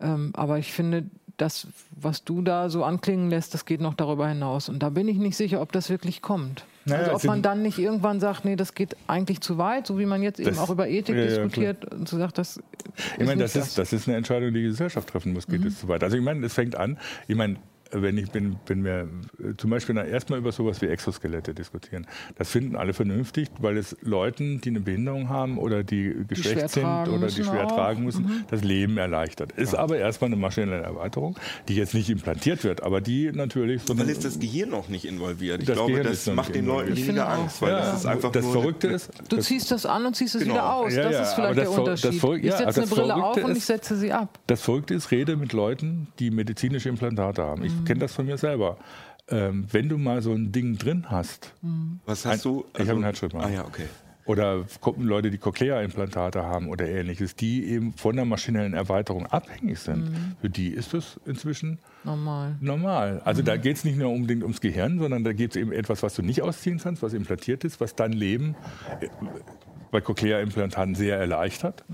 [0.00, 1.04] Ähm, aber ich finde,
[1.42, 1.66] das,
[2.00, 4.68] was du da so anklingen lässt, das geht noch darüber hinaus.
[4.68, 6.64] Und da bin ich nicht sicher, ob das wirklich kommt.
[6.84, 9.86] Naja, also ob sind- man dann nicht irgendwann sagt, nee, das geht eigentlich zu weit,
[9.86, 12.38] so wie man jetzt eben Das- auch über Ethik ja, ja, diskutiert und so sagt,
[12.38, 12.60] das
[13.18, 15.64] Ich meine, nicht das ist, das ist eine Entscheidung, die die Gesellschaft treffen muss, geht
[15.64, 16.02] es zu weit.
[16.02, 17.56] Also ich meine, es fängt an, ich meine,
[17.92, 22.06] wenn ich bin, bin mir äh, zum Beispiel erstmal über sowas wie Exoskelette diskutieren.
[22.36, 26.84] Das finden alle vernünftig, weil es Leuten, die eine Behinderung haben oder die geschwächt sind
[26.84, 27.74] oder die müssen schwer auch.
[27.76, 29.52] tragen müssen, das Leben erleichtert.
[29.52, 31.36] Ist aber erstmal eine maschinelle Erweiterung,
[31.68, 35.04] die jetzt nicht implantiert wird, aber die natürlich so weil ist das Gehirn auch nicht
[35.04, 35.60] involviert.
[35.60, 37.28] Ich Das glaube, Gehirn das ist noch macht nicht den Leuten weniger.
[37.28, 40.06] Angst, weil Ja, das ist einfach das nur Verrückte ist, Du das- ziehst das an
[40.06, 40.54] und ziehst es Genau.
[40.54, 40.94] wieder aus.
[40.94, 42.20] Ja, das ja, ist vielleicht das der Ver- das Unterschied.
[42.20, 44.38] Ver- ich ja, setze eine Brille auf Verrückte und ich ist- setze sie ab.
[44.46, 47.64] Das Verrückte ist, rede mit Leuten, die medizinische Implantate haben.
[47.64, 48.76] Ich kenne das von mir selber.
[49.28, 51.52] Ähm, wenn du mal so ein Ding drin hast,
[52.06, 52.64] Was hast du?
[52.74, 53.46] ich habe einen Herzschrittmacher.
[53.46, 53.86] Ah ja, okay.
[54.26, 59.78] oder gucken Leute, die Cochlea-Implantate haben oder ähnliches, die eben von der maschinellen Erweiterung abhängig
[59.78, 62.56] sind, für die ist das inzwischen Normal.
[62.60, 63.20] normal.
[63.24, 66.02] Also da geht es nicht nur unbedingt ums Gehirn, sondern da geht es eben etwas,
[66.02, 68.54] was du nicht ausziehen kannst, was implantiert ist, was dein Leben
[69.00, 69.06] äh,
[69.92, 71.84] bei Cochlea-Implantaten sehr erleichtert.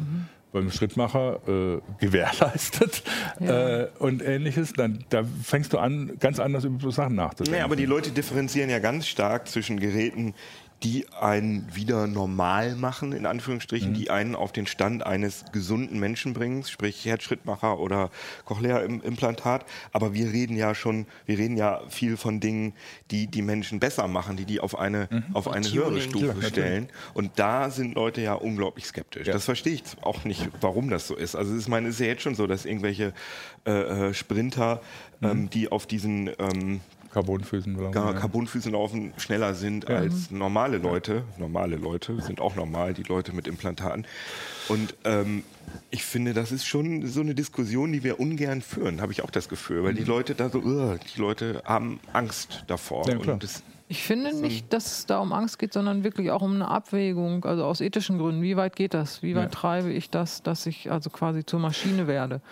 [0.52, 3.02] Beim Schrittmacher äh, gewährleistet
[3.40, 3.80] Ja.
[3.80, 7.58] äh, und ähnliches, dann da fängst du an, ganz anders über so Sachen nachzudenken.
[7.58, 10.34] Nee, aber die Leute differenzieren ja ganz stark zwischen Geräten,
[10.84, 13.26] die einen wieder normal machen, in Mhm.
[13.26, 18.10] Anführungsstrichen, die einen auf den Stand eines gesunden Menschen bringen, sprich Herzschrittmacher oder
[18.44, 19.64] Cochlea-Implantat.
[19.92, 22.74] Aber wir reden ja schon, wir reden ja viel von Dingen,
[23.10, 25.24] die die Menschen besser machen, die die auf eine, Mhm.
[25.34, 25.78] auf eine Tuning.
[25.78, 26.48] höhere Klar, Stufe natürlich.
[26.48, 26.88] stellen.
[27.14, 29.26] Und da sind Leute ja unglaublich skeptisch.
[29.26, 29.32] Ja.
[29.32, 31.34] Das verstehe ich auch nicht, warum das so ist.
[31.34, 33.12] Also ich meine, es ist ja jetzt schon so, dass irgendwelche
[33.66, 33.70] äh,
[34.08, 34.80] äh, Sprinter,
[35.20, 35.28] Mhm.
[35.28, 36.80] ähm, die auf diesen ähm,
[37.12, 37.76] Carbonfüßen.
[37.76, 38.20] oder- Gar- ja.
[38.20, 41.24] Carbonfüßen laufen schneller sind als normale Leute.
[41.38, 44.06] Normale Leute sind auch normal, die Leute mit Implantaten.
[44.68, 45.42] Und ähm,
[45.90, 49.30] ich finde, das ist schon so eine Diskussion, die wir ungern führen, habe ich auch
[49.30, 53.08] das Gefühl, weil die Leute da so, "Ugh", die Leute haben Angst davor.
[53.08, 53.34] Ja, klar.
[53.34, 56.54] Und das, Ich finde nicht, dass es da um Angst geht, sondern wirklich auch um
[56.56, 58.42] eine Abwägung, also aus ethischen Gründen.
[58.42, 59.22] Wie weit geht das?
[59.22, 59.60] Wie weit Ja.
[59.60, 62.42] treibe ich das, dass ich also quasi zur Maschine werde?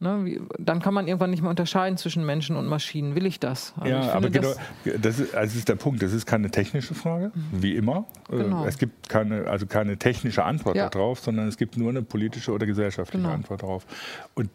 [0.00, 3.14] Ne, wie, dann kann man irgendwann nicht mehr unterscheiden zwischen Menschen und Maschinen.
[3.14, 3.72] Will ich das?
[3.76, 4.54] Also ich Ja, finde aber genau,
[4.84, 6.02] das- das ist, also ist der Punkt.
[6.02, 8.04] Das ist keine technische Frage, wie immer.
[8.30, 8.66] Äh, Genau.
[8.66, 10.88] Es gibt keine, also keine technische Antwort Ja.
[10.90, 13.34] darauf, sondern es gibt nur eine politische oder gesellschaftliche Genau.
[13.34, 13.86] Antwort darauf.
[14.34, 14.50] Und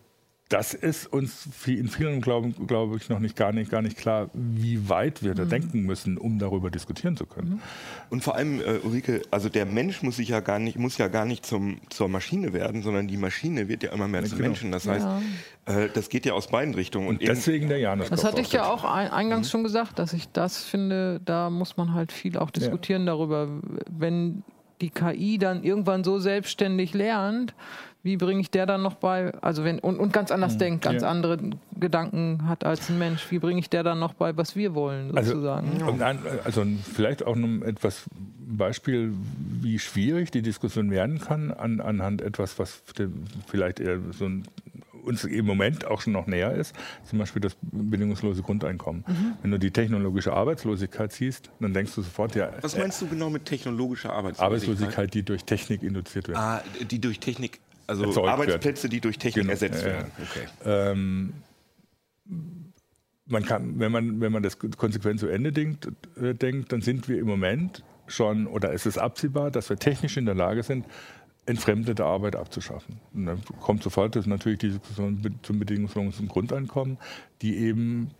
[0.49, 4.29] das ist uns in vielen glaube glaub ich noch nicht gar, nicht gar nicht klar,
[4.33, 5.49] wie weit wir da Mhm.
[5.49, 7.61] denken müssen, um darüber diskutieren zu können.
[8.09, 11.07] und vor allem, äh, Ulrike, also der Mensch muss sich ja gar nicht, muss ja
[11.07, 14.49] gar nicht zum, zur Maschine werden, sondern die Maschine wird ja immer mehr zum genau.
[14.49, 14.71] Menschen.
[14.71, 15.07] Das heißt,
[15.65, 17.07] äh, das geht ja aus beiden Richtungen.
[17.07, 18.09] Und eben- deswegen der Janus.
[18.09, 19.51] Das hatte ich ja auch ein, eingangs Mhm.
[19.51, 23.47] schon gesagt, dass ich das finde, da muss man halt viel auch diskutieren darüber.
[23.87, 24.43] Wenn
[24.81, 27.53] die KI dann irgendwann so selbstständig lernt,
[28.01, 30.97] wie bringe ich der dann noch bei, also wenn, und, und ganz anders denkt, ganz
[31.01, 31.03] Mhm.
[31.03, 31.09] Ja.
[31.09, 31.37] andere
[31.79, 35.15] Gedanken hat als ein Mensch, wie bringe ich der dann noch bei, was wir wollen,
[35.17, 35.81] Also, sozusagen.
[35.83, 38.05] und ein, also vielleicht auch noch etwas
[38.51, 39.13] Beispiel,
[39.61, 42.81] wie schwierig die Diskussion werden kann, an, anhand etwas, was
[43.47, 44.43] vielleicht eher so ein,
[45.03, 49.03] uns im Moment auch schon noch näher ist, zum Beispiel das bedingungslose Grundeinkommen.
[49.41, 53.29] Wenn du die technologische Arbeitslosigkeit siehst, dann denkst du sofort, ja, Was meinst du genau
[53.29, 54.45] mit technologischer Arbeitslosigkeit?
[54.45, 56.37] Arbeitslosigkeit, die durch Technik induziert wird.
[56.37, 58.33] Ah, die durch Technik, also Erzeugt wird.
[58.33, 60.11] Arbeitsplätze, die durch Technik Genau, ersetzt werden.
[60.21, 60.47] Okay.
[60.63, 61.33] Ähm,
[63.25, 65.87] man kann, wenn man, wenn man das konsequent zu Ende denkt,
[66.21, 70.17] äh, denkt, dann sind wir im Moment schon, oder es ist absehbar, dass wir technisch
[70.17, 70.85] in der Lage sind,
[71.45, 72.99] entfremdete Arbeit abzuschaffen.
[73.13, 76.97] Und dann kommt sofort das natürlich die Diskussion zum bedingungslosen Grundeinkommen,
[77.41, 78.11] die eben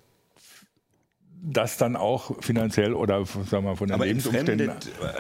[1.42, 4.74] das dann auch finanziell oder sagen wir mal, von den Aber Lebensumständen äh,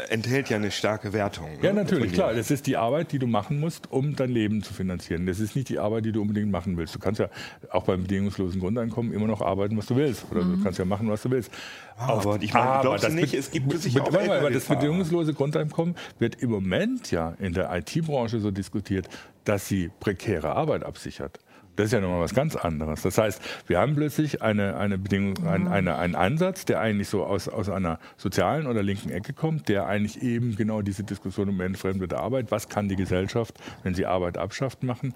[0.09, 1.47] enthält ja eine starke Wertung.
[1.61, 1.81] ja, ne?
[1.81, 2.33] natürlich, Von klar.
[2.33, 5.25] Das ist die Arbeit, die du machen musst, um dein Leben zu finanzieren.
[5.25, 6.93] Das ist nicht die Arbeit, die du unbedingt machen willst.
[6.93, 7.29] Du kannst ja
[7.71, 10.25] auch beim bedingungslosen Grundeinkommen immer noch arbeiten, was du willst.
[10.31, 11.51] Oder du kannst ja machen, was du willst.
[11.97, 15.33] Aber ich meine, glaubst du das nicht, es gibt sicher auch mal, aber das bedingungslose
[15.33, 19.07] Grundeinkommen wird im Moment ja in der IT-Branche so diskutiert,
[19.45, 21.39] dass sie prekäre Arbeit absichert.
[21.79, 23.03] Das ist ja nochmal was ganz anderes.
[23.03, 27.23] Das heißt, wir haben plötzlich eine, eine Bedingung, ein, eine, einen Ansatz, der eigentlich so
[27.23, 31.61] aus, aus einer sozialen oder linken Ecke kommt, der eigentlich eben genau diese Diskussion um
[31.61, 35.13] entfremdete Arbeit, was kann die Gesellschaft, wenn sie Arbeit abschafft, machen,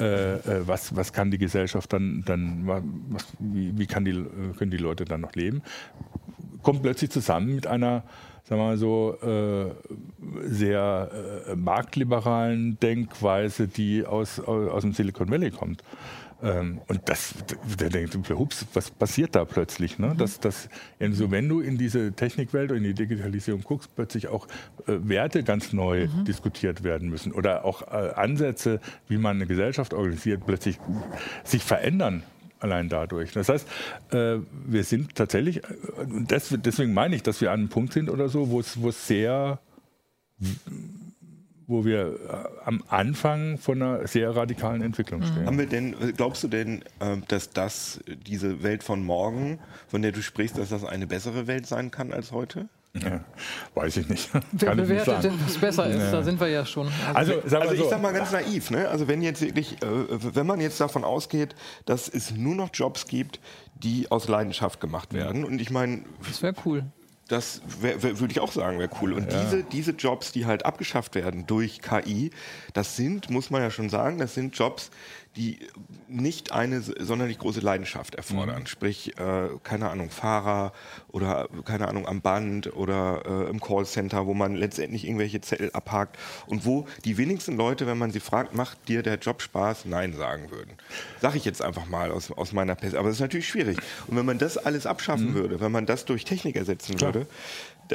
[0.00, 2.62] äh, äh, was, was kann die Gesellschaft dann, dann
[3.10, 4.24] was, wie, wie kann die,
[4.56, 5.60] können die Leute dann noch leben,
[6.62, 8.04] kommt plötzlich zusammen mit einer
[8.48, 11.10] sagen wir mal so, äh, sehr
[11.48, 15.82] äh, marktliberalen Denkweise, die aus, aus, aus dem Silicon Valley kommt.
[16.42, 17.34] Ähm, und das,
[17.80, 19.98] der denkt, hups, was passiert da plötzlich?
[19.98, 20.14] Ne?
[20.16, 20.68] Dass, dass,
[21.10, 24.46] so, wenn du in diese Technikwelt und in die Digitalisierung guckst, plötzlich auch
[24.86, 26.24] äh, Werte ganz neu mhm.
[26.24, 30.78] diskutiert werden müssen oder auch äh, Ansätze, wie man eine Gesellschaft organisiert, plötzlich
[31.42, 32.22] sich verändern
[32.60, 33.32] allein dadurch.
[33.32, 33.68] Das heißt,
[34.12, 35.66] äh, wir sind tatsächlich, äh,
[36.58, 39.06] deswegen meine ich, dass wir an einem Punkt sind oder so, wo es, wo es
[39.06, 39.60] sehr,
[41.66, 45.26] wo wir äh, am Anfang von einer sehr radikalen Entwicklung mhm.
[45.26, 45.46] stehen.
[45.46, 46.82] Haben wir denn, glaubst du denn,
[47.28, 51.66] dass das, diese Welt von morgen, von der du sprichst, dass das eine bessere Welt
[51.66, 52.68] sein kann als heute?
[53.02, 53.20] Ja,
[53.74, 54.30] weiß ich nicht.
[54.52, 55.98] Wer Kann bewertet denn, was besser ist?
[55.98, 56.10] Ja.
[56.12, 56.88] Da sind wir ja schon.
[57.14, 57.90] Also, also, also ich so.
[57.90, 58.88] sag mal ganz naiv, ne?
[58.88, 59.86] Also wenn jetzt wirklich, äh,
[60.34, 61.54] wenn man jetzt davon ausgeht,
[61.84, 63.40] dass es nur noch Jobs gibt,
[63.74, 65.44] die aus Leidenschaft gemacht werden.
[65.44, 66.84] Und ich meine, das wäre cool.
[67.28, 69.12] Das würde ich auch sagen, wäre cool.
[69.12, 69.42] Und ja.
[69.42, 72.30] diese, diese Jobs, die halt abgeschafft werden durch KI,
[72.72, 74.90] das sind, muss man ja schon sagen, das sind Jobs,
[75.36, 75.58] die
[76.08, 78.60] nicht eine sonderlich große Leidenschaft erfordern.
[78.60, 78.66] Mhm.
[78.66, 80.72] Sprich, äh, keine Ahnung, Fahrer
[81.08, 86.18] oder keine Ahnung am Band oder äh, im Callcenter, wo man letztendlich irgendwelche Zettel abhakt
[86.46, 90.14] und wo die wenigsten Leute, wenn man sie fragt, macht dir der Job Spaß, Nein
[90.14, 90.72] sagen würden.
[91.20, 92.94] Sag ich jetzt einfach mal aus, aus meiner Pest.
[92.94, 93.78] Aber es ist natürlich schwierig.
[94.06, 95.34] Und wenn man das alles abschaffen mhm.
[95.34, 97.14] würde, wenn man das durch Technik ersetzen Klar.
[97.14, 97.26] würde,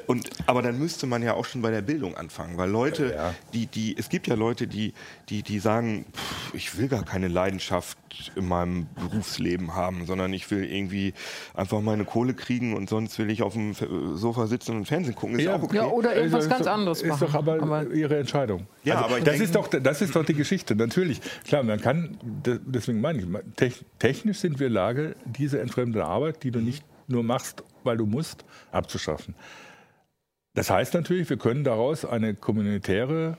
[0.08, 3.36] und, aber dann müsste man ja auch schon bei der Bildung anfangen, weil Leute, ja.
[3.54, 4.94] die, die, es gibt ja Leute, die,
[5.30, 7.98] die, die sagen, pff, ich will gar keine Leidenschaft
[8.36, 11.14] in meinem Berufsleben haben, sondern ich will irgendwie
[11.54, 13.74] einfach meine Kohle kriegen und sonst will ich auf dem
[14.16, 15.40] Sofa sitzen und Fernsehen gucken.
[15.40, 15.78] Ist ja, auch okay.
[15.78, 17.24] ja oder irgendwas ganz anderes machen.
[17.24, 18.68] Ist doch aber, aber, ihre Entscheidung.
[18.84, 20.76] Ja, also, aber das ist doch, das ist doch die Geschichte.
[20.76, 23.22] Natürlich, klar, man kann, deswegen meine
[23.60, 27.64] ich, technisch sind wir in der Lage, diese entfremdete Arbeit, die du nicht nur machst,
[27.84, 29.36] weil du musst, abzuschaffen.
[30.54, 33.38] Das heißt natürlich, wir können daraus eine kommunitäre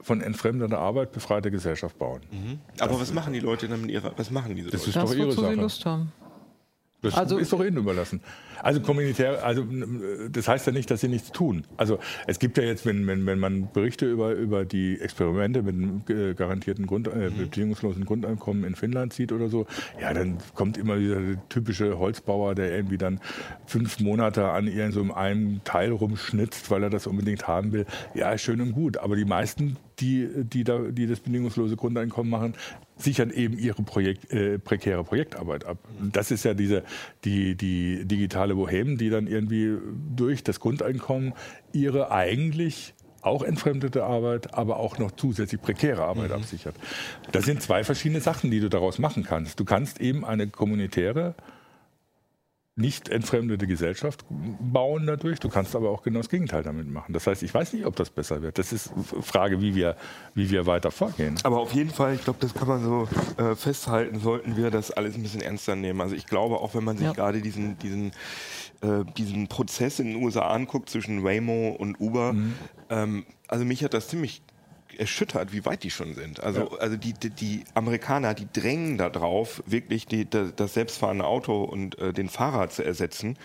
[0.00, 2.20] von entfremdeter Arbeit befreite Gesellschaft bauen.
[2.30, 2.58] Mhm.
[2.78, 5.00] Aber was machen die Leute dann mit ihrer, was machen diese das Leute?
[5.00, 5.54] Das ist doch ihre Sache.
[5.54, 6.12] Sie Lust haben.
[7.04, 8.20] Das also, ist doch Ihnen überlassen.
[8.62, 9.66] Also kommunitär, also
[10.30, 11.64] das heißt ja nicht, dass sie nichts tun.
[11.76, 15.74] Also es gibt ja jetzt, wenn, wenn, wenn man Berichte über, über die Experimente mit
[15.74, 17.36] einem äh, garantierten Grund, äh, mhm.
[17.36, 19.66] bedingungslosen Grundeinkommen in Finnland sieht oder so,
[20.00, 23.20] ja, dann kommt immer dieser typische Holzbauer, der irgendwie dann
[23.66, 27.84] fünf Monate an irgend so einem Teil rumschnitzt, weil er das unbedingt haben will.
[28.14, 28.96] Ja, schön und gut.
[28.96, 32.54] Aber die meisten die, die, da, die das bedingungslose Grundeinkommen machen,
[32.96, 35.78] sichern eben ihre Projekt, äh, prekäre Projektarbeit ab.
[36.00, 36.82] Und das ist ja diese,
[37.24, 39.76] die, die digitale Bohem, die dann irgendwie
[40.14, 41.32] durch das Grundeinkommen
[41.72, 46.36] ihre eigentlich auch entfremdete Arbeit, aber auch noch zusätzlich prekäre Arbeit mhm.
[46.36, 46.74] absichert.
[47.32, 49.58] Das sind zwei verschiedene Sachen, die du daraus machen kannst.
[49.58, 51.34] Du kannst eben eine kommunitäre
[52.76, 55.38] nicht entfremdete Gesellschaft bauen dadurch.
[55.38, 57.12] Du kannst aber auch genau das Gegenteil damit machen.
[57.12, 58.58] Das heißt, ich weiß nicht, ob das besser wird.
[58.58, 59.96] Das ist eine Frage, wie wir,
[60.34, 61.36] wie wir weiter vorgehen.
[61.44, 64.90] Aber auf jeden Fall, ich glaube, das kann man so äh, festhalten, sollten wir das
[64.90, 66.00] alles ein bisschen ernster nehmen.
[66.00, 67.12] Also ich glaube, auch wenn man sich ja.
[67.12, 68.10] gerade diesen, diesen,
[68.80, 72.54] äh, diesen Prozess in den USA anguckt zwischen Waymo und Uber, mhm.
[72.90, 74.42] ähm, also mich hat das ziemlich
[74.98, 76.42] erschüttert, wie weit die schon sind.
[76.42, 76.78] Also, ja.
[76.78, 82.12] also die, die, die, Amerikaner, die drängen darauf, wirklich die, das selbstfahrende Auto und äh,
[82.12, 83.36] den Fahrer zu ersetzen.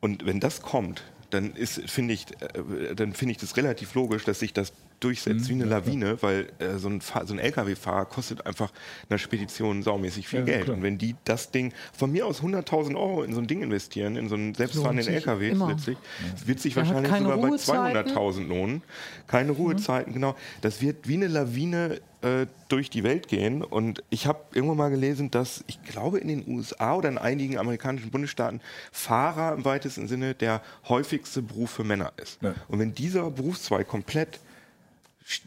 [0.00, 4.24] Und wenn das kommt, dann ist, finde ich, äh, dann finde ich das relativ logisch,
[4.24, 8.06] dass sich das durchsetzt mhm, wie eine Lawine, weil äh, so ein, so ein LKW-Fahrer
[8.06, 8.72] kostet einfach
[9.08, 10.64] einer Spedition saumäßig viel ja, Geld.
[10.64, 10.76] Klar.
[10.76, 14.16] Und wenn die das Ding von mir aus 100.000 Euro in so ein Ding investieren,
[14.16, 16.46] in so einen selbstfahrenden LKW letztlich, ja.
[16.46, 18.82] wird sich Der wahrscheinlich sogar bei 200.000 lohnen.
[19.26, 19.58] Keine mhm.
[19.58, 20.14] Ruhezeiten, mhm.
[20.14, 20.36] genau.
[20.60, 23.62] Das wird wie eine Lawine äh, durch die Welt gehen.
[23.62, 27.58] Und ich habe irgendwann mal gelesen, dass ich glaube in den USA oder in einigen
[27.58, 32.42] amerikanischen Bundesstaaten Fahrer im weitesten Sinne der häufigste Beruf für Männer ist.
[32.42, 32.54] Ja.
[32.68, 34.40] Und wenn dieser Berufszweig komplett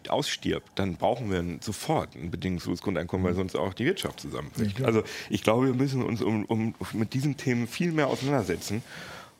[0.10, 4.82] ausstirbt, dann brauchen wir sofort ein bedingungsloses Grundeinkommen, weil sonst auch die Wirtschaft zusammenbricht.
[4.84, 8.84] also ich glaube, wir müssen uns um, um, mit diesen Themen viel mehr auseinandersetzen.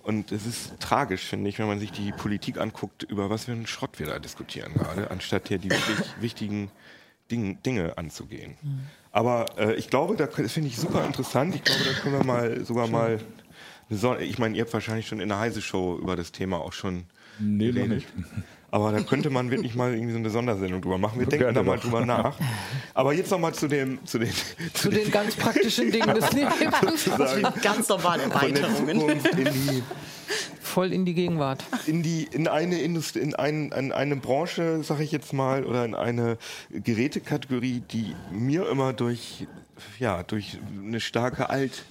[0.02, 3.52] Und es ist tragisch, finde ich, wenn man sich die Politik anguckt, über was für
[3.52, 5.70] einen Schrott wir da diskutieren gerade, anstatt hier die
[6.22, 6.72] wichtigen
[7.30, 8.56] Ding, Dinge anzugehen.
[8.62, 8.80] Mhm.
[9.12, 11.54] Aber äh, ich glaube, da, das finde ich super interessant.
[11.54, 12.92] Ich glaube, da können wir mal sogar Schön.
[12.94, 13.20] mal
[13.90, 17.04] So, ich meine, ihr habt wahrscheinlich schon in der Heise-Show über das Thema auch schon
[17.40, 17.90] Nee, noch geredet.
[17.90, 18.08] nicht.
[18.72, 21.20] Aber da könnte man wirklich mal irgendwie so eine Sondersendung drüber machen.
[21.20, 22.38] Wir denken Gerne da mal drüber nach.
[22.94, 24.32] Aber jetzt nochmal zu dem, zu den,
[24.74, 27.10] Zu den ganz praktischen Dingen des Lebens.
[27.62, 29.20] Ganz normale Erweiterungen.
[29.38, 29.84] In die,
[30.62, 31.64] Voll in die Gegenwart.
[31.88, 35.84] in die, in eine Industrie, in, ein, in eine Branche, sag ich jetzt mal, oder
[35.84, 36.38] in eine
[36.70, 39.48] Gerätekategorie, die mir immer durch,
[39.98, 41.86] ja, durch eine starke Alt,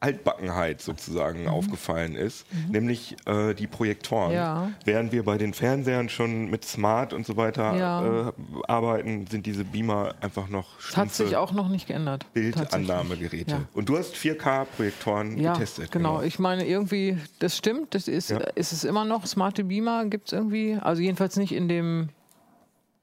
[0.00, 4.32] Altbackenheit sozusagen aufgefallen ist, nämlich äh, die Projektoren.
[4.32, 4.70] Ja.
[4.86, 8.28] Während wir bei den Fernsehern schon mit Smart und so weiter Ja.
[8.28, 8.32] äh,
[8.66, 12.24] arbeiten, sind diese Beamer einfach noch hat sich auch noch nicht geändert.
[12.32, 13.50] Bildannahmegeräte.
[13.52, 13.60] Ja.
[13.74, 15.92] Und du hast 4K-Projektoren Ja, getestet.
[15.92, 16.22] genau.
[16.22, 18.38] Ich meine, irgendwie, das stimmt, das ist, Ja.
[18.54, 19.26] ist es immer noch.
[19.26, 22.08] Smarte Beamer gibt es irgendwie, also jedenfalls nicht in dem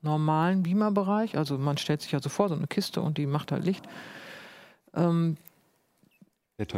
[0.01, 1.37] normalen Beamer-Bereich.
[1.37, 3.85] Also man stellt sich ja so vor, so eine Kiste und die macht halt Licht.
[4.95, 5.37] Ähm,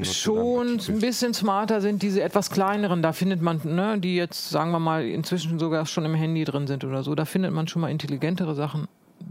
[0.03, 3.01] schon ein bisschen smarter sind diese etwas kleineren.
[3.01, 6.67] Da findet man, ne, die jetzt, sagen wir mal, inzwischen sogar schon im Handy drin
[6.67, 7.15] sind oder so.
[7.15, 8.89] Da findet man schon mal intelligentere Sachen,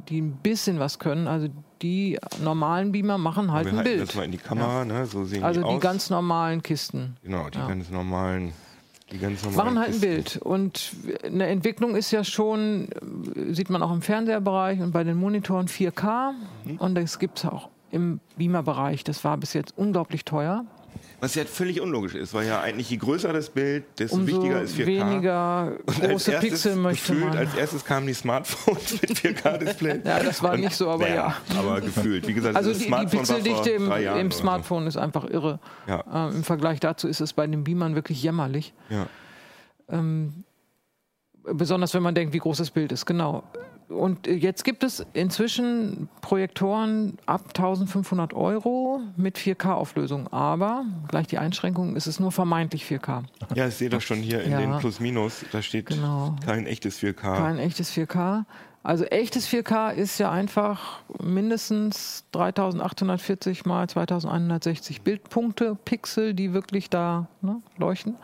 [0.08, 1.28] die ein bisschen was können.
[1.28, 1.48] Also
[1.82, 4.00] die normalen Beamer machen halt ein Bild.
[4.00, 5.04] das mal in die Kamera, ne?
[5.04, 5.80] so sehen Also die die aus.
[5.82, 7.16] ganz normalen Kisten.
[7.22, 7.68] genau, die ja.
[7.68, 8.54] ganz normalen,
[9.12, 10.00] die ganz normalen Machen halt ein.
[10.00, 10.38] Bild.
[10.38, 10.92] Und
[11.24, 12.88] eine Entwicklung ist ja schon,
[13.36, 16.32] äh, sieht man auch im Fernseherbereich und bei den Monitoren 4K.
[16.64, 16.76] Mhm.
[16.78, 19.04] Und das gibt es auch im Beamer-Bereich.
[19.04, 20.64] Das war bis jetzt unglaublich teuer.
[21.20, 24.62] Was ja völlig unlogisch ist, weil ja eigentlich je größer das Bild, desto Umso wichtiger
[24.62, 24.86] ist 4K.
[24.86, 27.38] weniger Und als große erstes, Pixel möchte gefühlt, man.
[27.38, 30.00] als erstes kamen die Smartphones mit 4K-Display.
[30.04, 31.34] Ja, das war nicht so, aber ja.
[31.58, 32.26] Aber gefühlt.
[32.28, 34.38] Wie gesagt, Also die, die Smartphone Pixeldichte im, im oder so.
[34.38, 35.58] Smartphone ist einfach irre.
[35.88, 36.04] Ja.
[36.28, 38.72] Ähm, Im Vergleich dazu ist es bei den Beamern wirklich jämmerlich.
[38.88, 39.06] Ja.
[39.88, 40.44] Ähm,
[41.42, 43.42] besonders wenn man denkt, wie groß das Bild ist, genau.
[43.88, 50.28] Und äh, jetzt gibt es inzwischen Projektoren ab 1500 Euro mit 4K-Auflösung.
[50.32, 53.24] Aber, gleich die Einschränkung, ist es nur vermeintlich 4K.
[53.54, 54.60] ja, ich sehe das schon hier in Ja.
[54.60, 55.44] den Plus-Minus.
[55.52, 56.36] Da steht Genau.
[56.44, 57.36] kein echtes 4K.
[57.36, 58.44] Kein echtes 4K.
[58.82, 67.26] Also echtes 4K ist ja einfach mindestens 3840 mal 2160 Bildpunkte, Pixel, die wirklich da
[67.42, 68.16] ne, leuchten.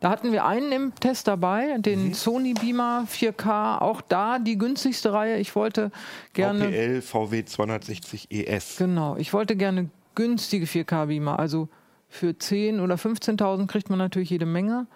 [0.00, 2.14] Da hatten wir einen im Test dabei, den Mhm.
[2.14, 5.38] Sony Beamer 4K, auch da die günstigste Reihe.
[5.38, 5.90] Ich wollte
[6.34, 8.76] gerne VPL VW 260 ES.
[8.76, 11.38] Genau, ich wollte gerne günstige 4K-Beamer.
[11.38, 11.68] Also
[12.08, 14.86] für 10.000 oder 15.000 kriegt man natürlich jede Menge.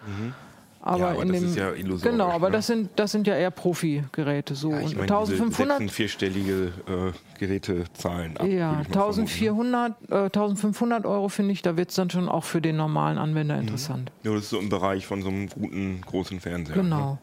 [0.87, 1.01] Aber, Mhm.
[1.03, 2.53] Ja, aber in das dem, ist ja illusorisch, Genau, aber ne?
[2.57, 4.55] das, sind, das sind ja eher Profi-Geräte.
[4.55, 4.70] So.
[4.70, 8.46] Ja, ich Und diese 1500, setzen vierstellige äh, Gerätezahlen ab.
[8.46, 9.75] ja, würde ich mal vermuten.
[9.75, 13.16] 1400, äh, 1500 Euro finde ich, da wird es dann schon auch für den normalen
[13.16, 13.22] Mhm.
[13.22, 14.12] Anwender interessant.
[14.22, 16.77] Ja, das ist so im Bereich von so einem guten, großen Fernseher.
[16.77, 16.83] Ne?
[16.83, 17.18] Genau.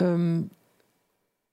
[0.00, 0.50] Ähm,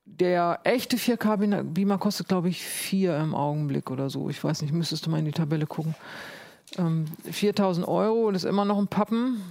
[0.05, 4.29] der echte 4K-Beamer kostet, glaube ich, 4 im Augenblick oder so.
[4.29, 5.95] Ich weiß nicht, müsstest du mal in die Tabelle gucken.
[6.77, 9.41] Ähm, 4000 Euro, das ist immer noch ein Pappen,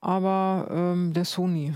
[0.00, 1.72] aber ähm, der Sony.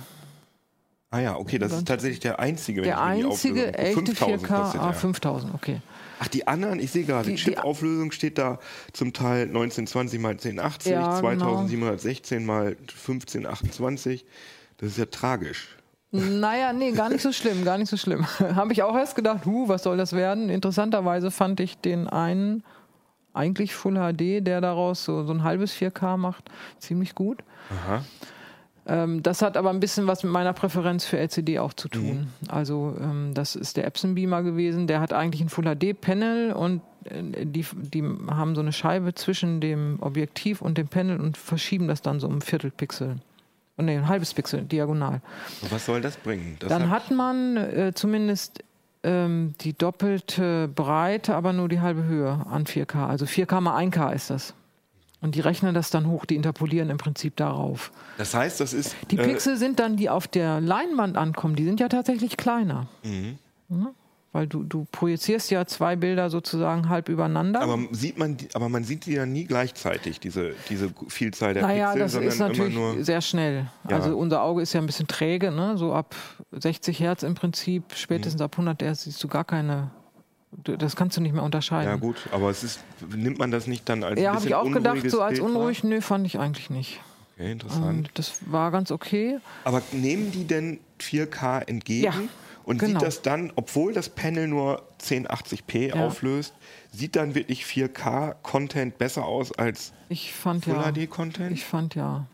[1.11, 3.95] Ah ja, okay, das ist tatsächlich der einzige, wenn Der ich mir die einzige echte
[4.15, 4.95] 5000 4K, kostet ah, der.
[4.95, 5.81] 5000, okay.
[6.21, 8.59] Ach, die anderen, ich sehe gerade, Die- die- Chip-Auflösung steht da
[8.93, 11.21] zum Teil 1920 mal 1080, Ja, genau.
[11.21, 14.25] 2716 mal 1528.
[14.79, 15.77] Das ist ja tragisch.
[16.13, 18.27] Naja, nee, gar nicht so schlimm, gar nicht so schlimm.
[18.39, 20.49] Habe ich auch erst gedacht, huh, was soll das werden?
[20.49, 22.65] Interessanterweise fand ich den einen,
[23.35, 27.43] eigentlich Full HD, der daraus so, so ein halbes 4K macht, ziemlich gut.
[27.71, 28.05] Aha.
[28.85, 32.29] Ähm, das hat aber ein bisschen was mit meiner Präferenz für LCD auch zu tun.
[32.49, 34.87] Also ähm, das ist der Epson Beamer gewesen.
[34.87, 39.15] Der hat eigentlich ein Full HD Panel und äh, die, die haben so eine Scheibe
[39.15, 43.17] zwischen dem Objektiv und dem Panel und verschieben das dann so um ein Viertelpixel.
[43.79, 45.23] Oh, nee, ein halbes Pixel, diagonal.
[45.63, 46.57] Und was soll das bringen?
[46.59, 48.65] Das Dann hat man äh, zumindest
[49.03, 53.07] ähm, die doppelte Breite, aber nur die halbe Höhe an 4K.
[53.07, 54.55] Also 4K mal 1K ist das.
[55.21, 57.93] Und die rechnen das dann hoch, die interpolieren im Prinzip darauf.
[58.19, 58.97] das heißt, das ist.
[59.11, 62.89] Die äh, Pixel sind dann, die auf der Leinwand ankommen, die sind ja tatsächlich kleiner.
[63.05, 63.39] Mhm.
[63.69, 63.95] Ne?
[64.35, 67.61] Weil du, du projizierst ja zwei Bilder sozusagen halb übereinander.
[67.61, 71.89] aber sieht man, aber man sieht die ja nie gleichzeitig, diese, diese Vielzahl der naja,
[71.89, 73.05] Pixel, das sondern ist natürlich nur.
[73.05, 73.67] sehr schnell.
[73.91, 73.97] Ja.
[73.97, 75.77] Also unser Auge ist ja ein bisschen träge, ne?
[75.77, 76.15] so ab
[76.53, 78.45] 60 Hertz im Prinzip, spätestens Mhm.
[78.47, 79.91] ab 100 Hertz siehst du gar keine,
[80.65, 81.91] das kannst du nicht mehr unterscheiden.
[81.91, 82.81] Ja gut, aber es ist,
[83.15, 85.85] nimmt man das nicht dann als Ja, habe ich auch gedacht, so als Bild unruhig,
[85.85, 87.01] nö, fand ich eigentlich nicht.
[87.37, 87.85] Okay, interessant.
[87.85, 89.39] Und das war ganz okay.
[89.65, 92.05] Aber nehmen die denn 4K entgegen?
[92.05, 92.15] Ja,
[92.65, 92.99] Und genau.
[93.01, 96.07] sieht das dann, obwohl das Panel nur 1080p Ja.
[96.07, 96.55] auflöst,
[96.93, 100.93] sieht dann wirklich 4K-Content besser aus als Ich fand Full ja.
[100.93, 101.53] HD-Content?
[101.53, 102.27] Ich fand ja.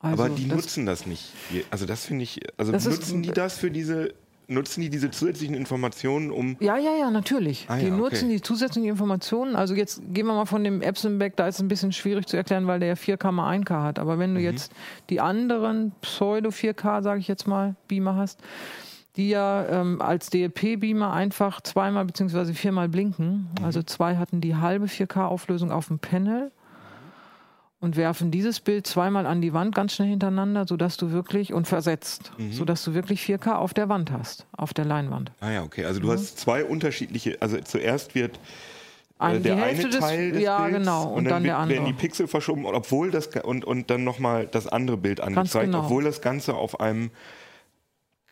[0.00, 1.32] Also Aber die das, nutzen das nicht.
[1.70, 4.14] Also das finde ich, also nutzen die das für diese
[4.50, 6.56] nutzen die diese zusätzlichen Informationen, um.
[6.60, 7.66] Ja, ja, ja, natürlich.
[7.68, 8.00] Ah, die ja, okay.
[8.00, 9.54] nutzen die zusätzlichen Informationen.
[9.56, 12.26] Also jetzt gehen wir mal von dem Epson weg, da ist es ein bisschen schwierig
[12.26, 13.98] zu erklären, weil der ja 4K mal 1K hat.
[13.98, 14.20] Aber Mhm.
[14.20, 14.72] wenn du jetzt
[15.10, 18.40] die anderen Pseudo 4K, sage ich jetzt mal, Beamer hast,
[19.18, 22.54] die ja ähm, als DLP-Beamer einfach zweimal bzw.
[22.54, 23.48] viermal blinken.
[23.58, 23.64] Mhm.
[23.64, 26.50] Also zwei hatten die halbe 4K-Auflösung auf dem Panel
[27.80, 31.66] und werfen dieses Bild zweimal an die Wand ganz schnell hintereinander, sodass du wirklich und
[31.68, 32.52] versetzt, Mhm.
[32.52, 35.32] sodass du wirklich 4K auf der Wand hast, auf der Leinwand.
[35.40, 35.84] Ah ja, okay.
[35.84, 37.36] Also du hast zwei unterschiedliche.
[37.40, 38.38] Also zuerst wird
[39.20, 41.58] äh, der die Hälfte eine des- Teil des ja, Bilds genau, und dann wird- der
[41.58, 41.92] werden die andere.
[41.94, 45.80] Pixel verschoben, obwohl das und und dann nochmal das andere Bild angezeigt, genau.
[45.84, 47.10] obwohl das Ganze auf einem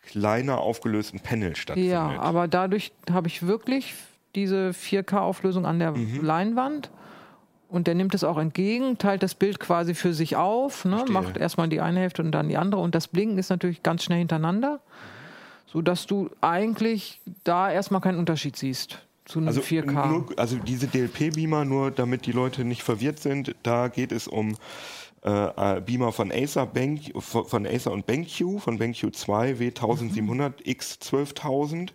[0.07, 1.91] kleiner aufgelösten Panel stattfindet.
[1.91, 3.93] Ja, aber dadurch habe ich wirklich
[4.35, 6.23] diese 4K-Auflösung an der Mhm.
[6.23, 6.89] Leinwand.
[7.69, 11.03] Und der nimmt es auch entgegen, teilt das Bild quasi für sich auf, ne?
[11.09, 12.79] Macht erstmal die eine Hälfte und dann die andere.
[12.79, 14.79] Und das Blinken ist natürlich ganz schnell hintereinander,
[15.65, 20.07] sodass du eigentlich da erstmal keinen Unterschied siehst zu einem Also, 4K.
[20.07, 24.55] Nur, also diese DLP-Beamer, nur damit die Leute nicht verwirrt sind, da geht es um
[25.23, 30.99] äh, äh, Beamer von Acer, Bank, von Acer und BenQ, von BenQ 2 W1700 X
[30.99, 31.93] 12000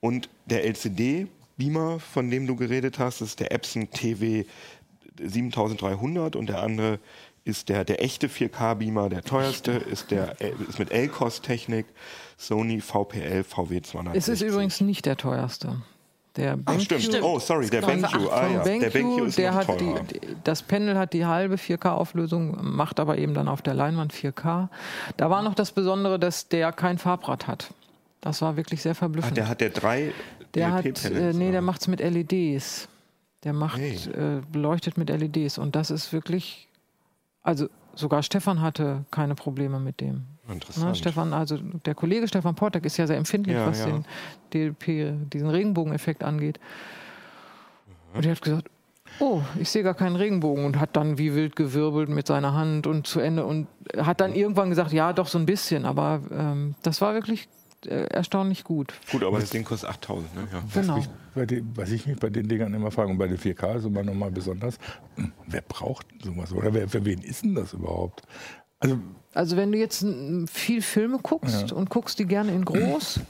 [0.00, 4.44] und der LCD-Beamer, von dem du geredet hast, ist der Epson TW
[5.20, 6.98] 7300 und der andere
[7.44, 11.86] ist der, der echte 4K-Beamer, der teuerste, ist, der, äh, ist mit L-Cost-Technik,
[12.36, 14.14] Sony VPL VW260.
[14.14, 15.82] es ist übrigens nicht der teuerste.
[16.38, 17.22] Der Ach, BenQ stimmt.
[17.22, 18.30] Oh, sorry, der Genau, BenQ.
[18.32, 18.62] Ah, ja.
[18.62, 19.94] BenQ, der BenQ ist der hat die,
[20.44, 24.68] das Panel hat die halbe 4K-Auflösung, macht aber eben dann auf der Leinwand 4K.
[25.16, 27.74] Da war noch das Besondere, dass der kein Farbrad hat.
[28.20, 29.36] Das war wirklich sehr Ah, verblüffend.
[29.36, 30.12] der hat der drei
[30.54, 31.60] der hat, DLP-Panels, äh, nee, der oder?
[31.62, 32.88] macht es mit LEDs.
[33.44, 33.94] Der macht, Hey.
[34.12, 36.68] äh, beleuchtet mit LEDs und das ist wirklich,
[37.42, 40.24] also sogar Stefan hatte keine Probleme mit dem.
[40.48, 40.88] Interessant.
[40.88, 43.86] Ne, Stefan, also der Kollege Stefan Portek ist ja sehr empfindlich, Ja, was ja.
[43.86, 44.04] den
[44.52, 46.58] DLP, diesen Regenbogeneffekt angeht.
[48.14, 48.70] Und er hat gesagt,
[49.20, 52.86] oh, ich sehe gar keinen Regenbogen und hat dann wie wild gewirbelt mit seiner Hand
[52.86, 56.74] und zu Ende und hat dann irgendwann gesagt, ja, doch so ein bisschen, aber ähm,
[56.82, 57.48] das war wirklich
[57.86, 58.94] äh, erstaunlich gut.
[59.12, 60.48] Gut, aber das Ding kostet 8000, ne?
[60.52, 60.62] Ja.
[60.80, 60.98] Genau.
[60.98, 63.76] Ich, bei den, was ich mich bei den Dingern immer frage, und bei den 4K
[63.76, 64.78] ist immer nochmal besonders,
[65.16, 66.52] hm, wer braucht sowas?
[66.52, 68.22] Oder wer, für wen ist denn das überhaupt?
[68.80, 68.98] Also,
[69.34, 71.76] Also wenn du jetzt mm, viel Filme guckst Ja.
[71.76, 73.20] und guckst die gerne in groß,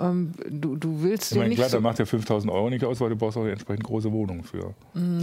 [0.00, 2.70] ähm, du, du willst ich die meine, nicht klar, da so, macht ja 5000 Euro
[2.70, 4.74] nicht aus, weil du brauchst auch entsprechend große Wohnungen für.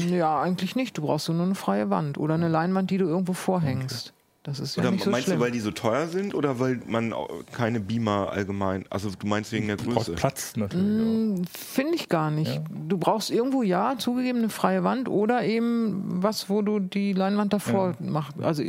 [0.10, 0.98] Ja, eigentlich nicht.
[0.98, 4.12] Du brauchst nur eine freie Wand oder eine Leinwand, die du irgendwo vorhängst.
[4.44, 5.40] Das ist ja Oder nicht so meinst schlimm.
[5.40, 7.16] du, weil die so teuer sind oder weil man
[7.52, 10.20] keine Beamer allgemein, also du meinst wegen der Du brauchst Größe?
[10.20, 11.40] Platz natürlich.
[11.40, 12.62] Mm, Finde ich gar nicht.
[12.88, 17.54] Du brauchst irgendwo ja zugegeben eine freie Wand oder eben was, wo du die Leinwand
[17.54, 18.40] davor machst.
[18.40, 18.62] Also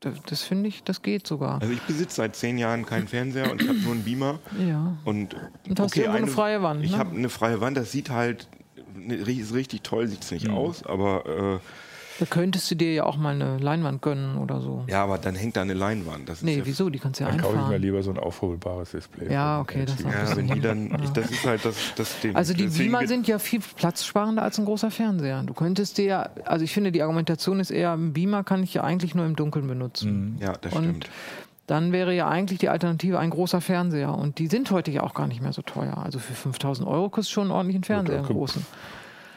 [0.00, 1.60] das, das finde ich, das geht sogar.
[1.60, 4.38] Also ich besitze seit zehn Jahren keinen Fernseher und ich habe nur einen Beamer.
[4.58, 4.96] Ja.
[5.04, 5.34] Und,
[5.68, 6.98] Und hast irgendwo eine freie Wand, Ich ne?
[6.98, 8.48] habe eine freie Wand, das sieht halt,
[8.94, 10.54] ne, ist richtig toll, sieht es nicht Mhm.
[10.54, 11.60] aus, aber äh,
[12.20, 14.84] Da könntest du dir ja auch mal eine Leinwand gönnen oder so.
[14.88, 16.28] ja, aber dann hängt da eine Leinwand.
[16.28, 16.88] Das ist Nee, ja, wieso?
[16.88, 17.82] Die kannst du ja Dann kaufe ich mir einfahren.
[17.82, 19.32] lieber so ein aufholbares Display.
[19.32, 19.98] Ja, okay, das.
[20.00, 22.36] Ja, wenn die dann, ich, das ist halt das, das Ding.
[22.36, 25.42] Also die Deswegen Beamer sind ja viel platzsparender als ein großer Fernseher.
[25.42, 28.74] Du könntest dir ja, also ich finde, die Argumentation ist eher, ein Beamer kann ich
[28.74, 30.38] ja eigentlich nur im Dunkeln benutzen.
[30.40, 31.10] Ja, das Und stimmt.
[31.66, 34.14] dann wäre ja eigentlich die Alternative ein großer Fernseher.
[34.14, 35.98] Und die sind heute ja auch gar nicht mehr so teuer.
[35.98, 38.64] Also für 5000 Euro kostet schon einen ordentlichen Fernseher, einen großen.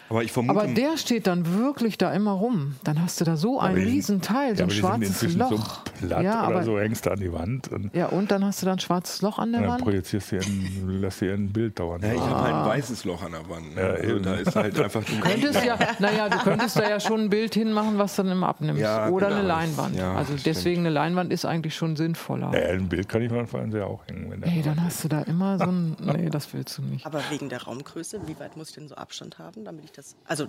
[0.09, 2.75] Aber ich vermute, Aber der steht dann wirklich da immer rum.
[2.83, 5.49] Dann hast du da so ein Aber die sind- Riesenteil, so ein schwarzes Loch.
[5.49, 8.45] so platt ja, oder aber, so, hängst du an die Wand und, ja, und dann
[8.45, 9.83] hast du da ein schwarzes Loch an der und dann Wand.
[9.83, 12.01] projizierst du ein, lässt dir ein Bild dauern.
[12.01, 12.43] ja, ich habe Ah.
[12.43, 13.75] halt ein weißes Loch an der Wand.
[13.75, 13.81] Ne?
[13.81, 17.21] Ja, also da ist halt einfach du könntest ja, naja, du könntest da ja schon
[17.21, 18.81] ein Bild hinmachen, was du dann immer abnimmst.
[18.81, 19.39] Ja, Oder genau.
[19.39, 19.95] eine Leinwand.
[19.95, 22.51] Ja, also deswegen eine Leinwand ist eigentlich schon sinnvoller.
[22.53, 24.31] Ja, ein Bild kann ich meinem Fernseher auch hängen.
[24.31, 25.95] Wenn der Ey, dann hast du da immer so ein.
[26.17, 27.05] Nee, das willst du nicht.
[27.05, 30.15] Aber wegen der Raumgröße, wie weit muss ich denn so Abstand haben, damit ich das.
[30.25, 30.45] Also,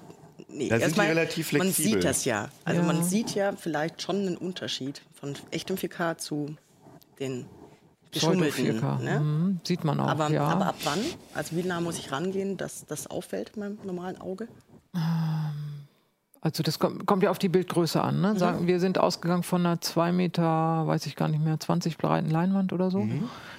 [0.49, 1.93] nee, Da sind die erstmal, relativ Man flexibel.
[1.95, 2.49] sieht das ja.
[2.65, 2.87] Also, Ja.
[2.87, 6.55] man sieht ja vielleicht schon einen Unterschied von echtem 4K zu
[7.19, 7.47] den
[8.13, 8.81] geschummelten.
[8.81, 8.99] 4K.
[9.03, 9.21] Ne?
[9.21, 10.45] Mhm, sieht man auch, Aber, ja.
[10.47, 11.01] aber ab wann?
[11.35, 14.49] Also, wie nah muss ich rangehen, dass das auffällt in meinem normalen Auge?
[16.41, 18.21] Also das kommt, kommt ja auf die Bildgröße an.
[18.21, 18.39] Ne?
[18.39, 22.31] Sagen, wir sind ausgegangen von einer 2 Meter, weiß ich gar nicht mehr, 20 breiten
[22.31, 23.07] Leinwand oder so.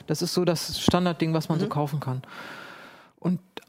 [0.07, 2.21] Das ist so das Standardding, was man so kaufen kann.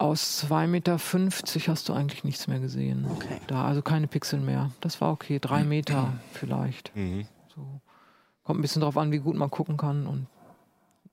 [0.01, 3.07] Aus 2,50 Meter hast du eigentlich nichts mehr gesehen.
[3.16, 3.38] Okay.
[3.48, 4.70] Da, also keine Pixel mehr.
[4.80, 5.38] Das war okay.
[5.38, 6.96] Drei Meter vielleicht.
[6.96, 7.26] Mhm.
[7.55, 7.82] So.
[8.42, 10.07] Kommt ein bisschen drauf an, wie gut man gucken kann.
[10.07, 10.26] Und,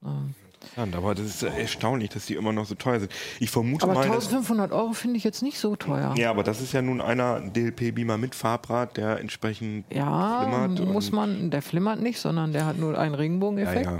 [0.05, 0.35] ähm,
[0.75, 3.11] Aber das ist erstaunlich, dass die immer noch so teuer sind.
[3.39, 6.13] Ich vermute Aber mal, dass 1500 Euro finde ich jetzt nicht so teuer.
[6.17, 10.85] Ja, aber das ist ja nun einer DLP-Beamer mit Farbrad, der entsprechend Ja, flimmert.
[10.93, 13.85] muss man, der flimmert nicht, sondern der hat nur einen Ja, Regenbogeneffekt.
[13.85, 13.99] ja.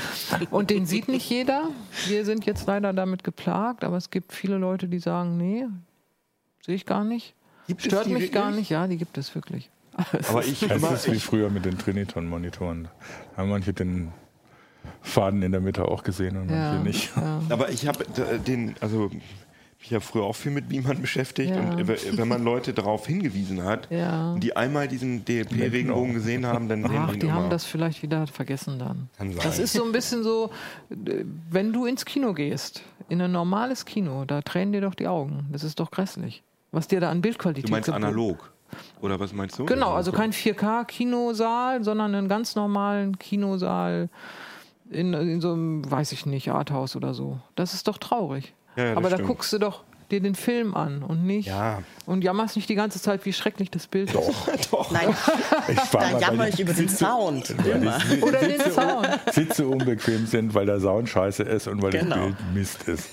[0.50, 1.68] Und den sieht nicht jeder.
[2.06, 5.66] Wir sind jetzt leider damit geplagt, aber es gibt viele Leute, die sagen, nee,
[6.64, 7.34] sehe ich gar nicht.
[7.66, 8.60] Gibt Stört mich gar wirklich?
[8.60, 8.70] nicht.
[8.70, 9.70] Ja, die gibt es wirklich.
[10.28, 12.88] Aber ich Das ist wie ich, früher mit den Triniton-Monitoren.
[13.36, 14.10] Da haben manche den
[15.02, 17.10] Faden in der Mitte auch gesehen und manche Ja, nicht.
[17.16, 17.40] ja.
[17.50, 18.04] aber ich habe
[18.46, 19.10] den, also
[19.80, 21.60] ich habe früher auch viel mit Beamern beschäftigt Ja.
[21.60, 24.34] und äh, wenn man Leute darauf hingewiesen hat, Ja.
[24.38, 28.78] die einmal diesen DLP-Regenbogen gesehen haben, dann sehen Ach, die haben das vielleicht wieder vergessen
[28.78, 29.10] dann.
[29.18, 29.40] Kann sein.
[29.42, 30.50] Das ist so ein bisschen so,
[30.90, 35.06] äh, wenn du ins Kino gehst, in ein normales Kino, da tränen dir doch die
[35.06, 35.46] Augen.
[35.52, 36.42] Das ist doch grässlich.
[36.72, 38.50] Was dir da an Bildqualität du meinst geboten- analog?
[39.02, 39.66] Oder was meinst du?
[39.66, 44.08] Genau, also kein 4K-Kinosaal, sondern einen ganz normalen Kinosaal
[44.94, 47.40] in, in so einem, weiß ich nicht, Arthouse oder so.
[47.54, 48.54] Das ist doch traurig.
[48.76, 49.28] Ja, ja, Aber da stimmt.
[49.28, 51.82] guckst du doch dir den Film an und nicht Ja.
[52.06, 54.16] und jammerst nicht die ganze Zeit, wie schrecklich das Bild ist.
[54.90, 55.08] Nein,
[55.68, 57.50] Ich da jammer ich über den Sound.
[57.64, 57.98] Immer.
[58.22, 59.08] Oder den Sound.
[59.32, 62.16] Sitze unbequem sind, weil der Sound scheiße ist und weil Genau.
[62.16, 63.08] das Bild Mist ist.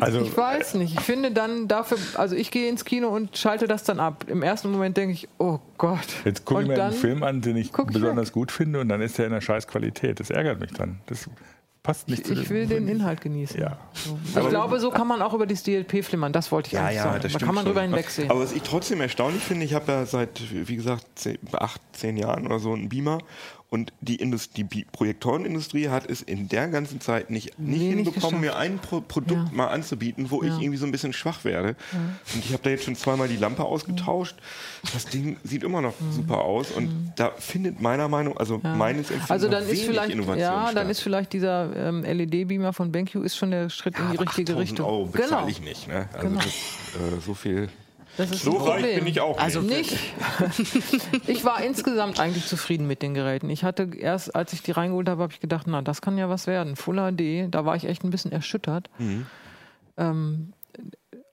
[0.00, 0.94] Also Ich weiß nicht.
[0.94, 4.24] Ich finde dann dafür, also ich gehe ins Kino und schalte das dann ab.
[4.28, 5.98] Im ersten Moment denke ich, oh Gott.
[6.24, 8.88] jetzt gucke ich mir einen Film an, den ich guck ich besonders gut finde und
[8.88, 10.20] dann ist er in einer scheiß Qualität.
[10.20, 11.00] Das ärgert mich dann.
[11.06, 11.28] Das
[11.88, 12.86] passt nicht zu Ich will den.
[12.86, 13.58] Inhalt genießen.
[13.58, 13.78] Ja.
[13.94, 14.18] So.
[14.26, 16.34] Ich glaube, so kann man auch über das DLP flimmern.
[16.34, 17.20] Das wollte ich Ja, eigentlich ja, sagen.
[17.22, 18.30] das Da kann man drüber hinwegsehen.
[18.30, 22.18] Aber was ich trotzdem erstaunlich finde, ich habe ja seit, wie gesagt, zehn, acht, zehn
[22.18, 23.20] Jahren oder so einen Beamer
[23.70, 28.04] und die, Indust die Projektorenindustrie hat es in der ganzen Zeit nicht, nicht Nee, nicht
[28.12, 28.62] hinbekommen, mir geschafft.
[28.64, 29.54] ein Pro Produkt Ja.
[29.54, 30.58] mal anzubieten, wo ich Ja.
[30.58, 31.76] irgendwie so ein bisschen schwach werde.
[32.34, 34.36] Und ich habe da jetzt schon zweimal die Lampe ausgetauscht.
[34.94, 39.30] Das Ding sieht immer noch super aus und da findet meiner Meinung, also meines Empfindens
[39.30, 40.90] Also dann ist vielleicht, Innovation ja, dann statt.
[40.90, 44.58] ist vielleicht dieser ähm, LED-Beamer von BenQ ist schon der Schritt in die richtige 8000
[44.60, 44.86] Richtung.
[44.86, 45.48] Euro bezahle genau.
[45.48, 45.88] ich nicht.
[45.88, 46.08] Ne?
[46.14, 46.40] Also Genau.
[46.40, 47.68] das, äh, so viel.
[48.18, 49.92] Das ist So reich bin ich auch Also nicht.
[49.92, 51.02] Nicht.
[51.28, 53.48] ich war insgesamt eigentlich zufrieden mit den Geräten.
[53.48, 56.28] Ich hatte erst, als ich die reingeholt habe, habe ich gedacht, na, das kann ja
[56.28, 56.74] was werden.
[56.76, 58.90] Full HD, da war ich echt ein bisschen erschüttert.
[58.98, 59.26] Mhm.
[59.96, 60.52] Ähm,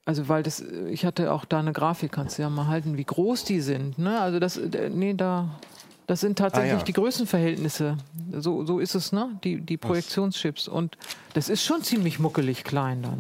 [0.06, 3.04] also weil das, ich hatte auch da eine Grafik, kannst du ja mal halten, wie
[3.04, 3.98] groß die sind.
[3.98, 4.20] Ne?
[4.22, 5.50] Also das, äh, nee, da,
[6.06, 6.84] das sind tatsächlich Ah, ja.
[6.84, 7.98] die Größenverhältnisse.
[8.32, 9.40] So, so ist es, ne?
[9.44, 10.68] Die, die Projektionschips.
[10.68, 11.00] Und
[11.34, 13.20] das ist schon ziemlich muckelig klein dann.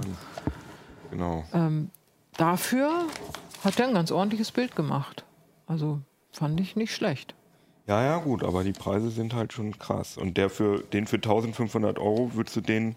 [1.09, 1.43] Genau.
[1.51, 1.89] Ähm,
[2.37, 2.91] dafür
[3.65, 5.25] hat er ein ganz ordentliches Bild gemacht.
[5.67, 6.01] Also
[6.31, 7.33] fand ich nicht schlecht.
[7.87, 10.17] Ja, ja, gut, aber die Preise sind halt schon krass.
[10.17, 12.95] Und der für, den für 1500 Euro, würdest du, den,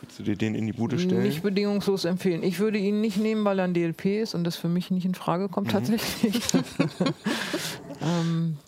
[0.00, 1.22] würdest du dir den in die Bude stellen?
[1.22, 2.42] Nicht bedingungslos empfehlen.
[2.42, 5.04] Ich würde ihn nicht nehmen, weil er ein DLP ist und das für mich nicht
[5.04, 6.42] in Frage kommt tatsächlich.
[8.02, 8.58] ähm,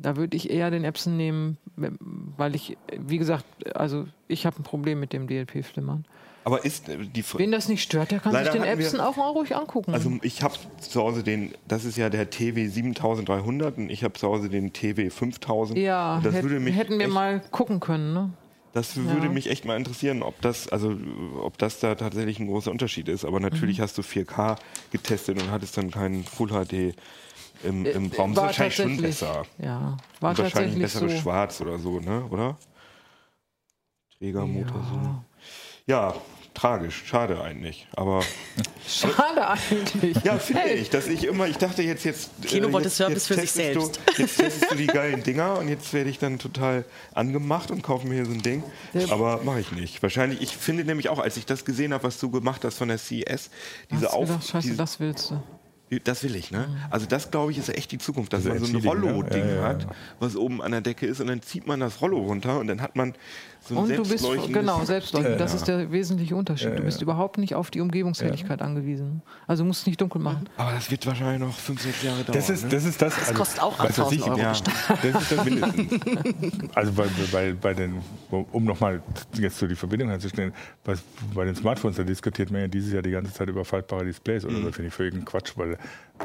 [0.00, 1.58] da würde ich eher den Epson nehmen,
[2.36, 3.44] weil ich, wie gesagt,
[3.74, 6.04] also ich habe ein Problem mit dem DLP-Flimmern.
[6.46, 9.16] Aber ist äh, die Wen das nicht stört, der kann Leider sich den Epson auch
[9.16, 9.92] mal ruhig angucken.
[9.92, 14.14] Also ich habe zu Hause den, das ist ja der TW 7300 und ich habe
[14.14, 15.76] zu Hause den TW 5000.
[15.78, 18.14] ja, das hätt- würde mich hätten wir mal gucken können.
[18.14, 18.30] Ne?
[18.72, 19.32] Das würde Ja.
[19.32, 20.94] mich echt mal interessieren, ob das, also
[21.42, 23.24] ob das da tatsächlich ein großer Unterschied ist.
[23.24, 23.44] Aber Mhm.
[23.46, 24.56] natürlich hast du 4K
[24.92, 26.94] getestet und hattest dann keinen Full HD
[27.64, 28.34] im, im Raum.
[28.34, 29.42] Das ist War wahrscheinlich schon besser.
[29.58, 31.18] Ja, war und wahrscheinlich besseres so.
[31.18, 32.24] Schwarz oder so, ne?
[32.30, 32.56] Oder?
[34.18, 34.86] Trägermotor Ja.
[34.88, 35.24] so.
[35.88, 36.14] Ja,
[36.56, 37.86] tragisch, schade eigentlich.
[37.94, 38.22] Aber
[38.88, 40.16] Schade eigentlich.
[40.24, 40.74] ja, finde Hey.
[40.78, 42.30] ich, dass ich immer, ich dachte jetzt, jetzt.
[42.42, 45.22] Kino äh, wollte jetzt, Service jetzt für sich testest Du, jetzt testest du die geilen
[45.22, 46.84] Dinger und jetzt werde ich dann total
[47.14, 48.62] angemacht und kaufe mir hier so ein Ding.
[49.10, 50.02] Aber mache ich nicht.
[50.02, 52.88] Wahrscheinlich, ich finde nämlich auch, als ich das gesehen habe, was du gemacht hast von
[52.88, 53.50] der CES,
[53.90, 54.26] diese Auf.
[54.28, 56.00] gedacht, Scheiße, diese, das willst du.
[56.04, 56.68] das will ich, ne?
[56.90, 59.08] Also das glaube ich ist echt die Zukunft, dass Also man so ein ne?
[59.10, 59.86] Rollo-Ding Ja, ja, hat,
[60.20, 62.80] was oben an der Decke ist und dann zieht man das Rollo runter und dann
[62.82, 63.14] hat man
[63.68, 65.40] so Und du bist genau selbstleuchtend.
[65.40, 65.56] Das Ja.
[65.58, 66.70] ist der wesentliche Unterschied.
[66.70, 67.02] Ja, Du bist ja.
[67.02, 69.22] überhaupt nicht auf die Umgebungshelligkeit angewiesen.
[69.46, 70.48] Also musst es nicht dunkel machen.
[70.56, 72.36] Aber das wird wahrscheinlich noch fünf, sechs Jahre dauern.
[72.38, 72.68] Das ist ne?
[72.70, 74.52] das, ist das, also, kostet auch was weiß 8000 ich, Euro ja.
[75.12, 75.92] Das ist das mindestens.
[76.74, 78.00] Also bei, bei, bei den,
[78.30, 79.02] um nochmal
[79.38, 80.52] jetzt so die Verbindung herzustellen,
[80.84, 80.94] bei,
[81.34, 84.44] bei den Smartphones, da diskutiert man ja dieses Jahr die ganze Zeit über faltbare Displays
[84.44, 84.64] oder Mhm.
[84.64, 85.76] so, finde ich völligen Quatsch, weil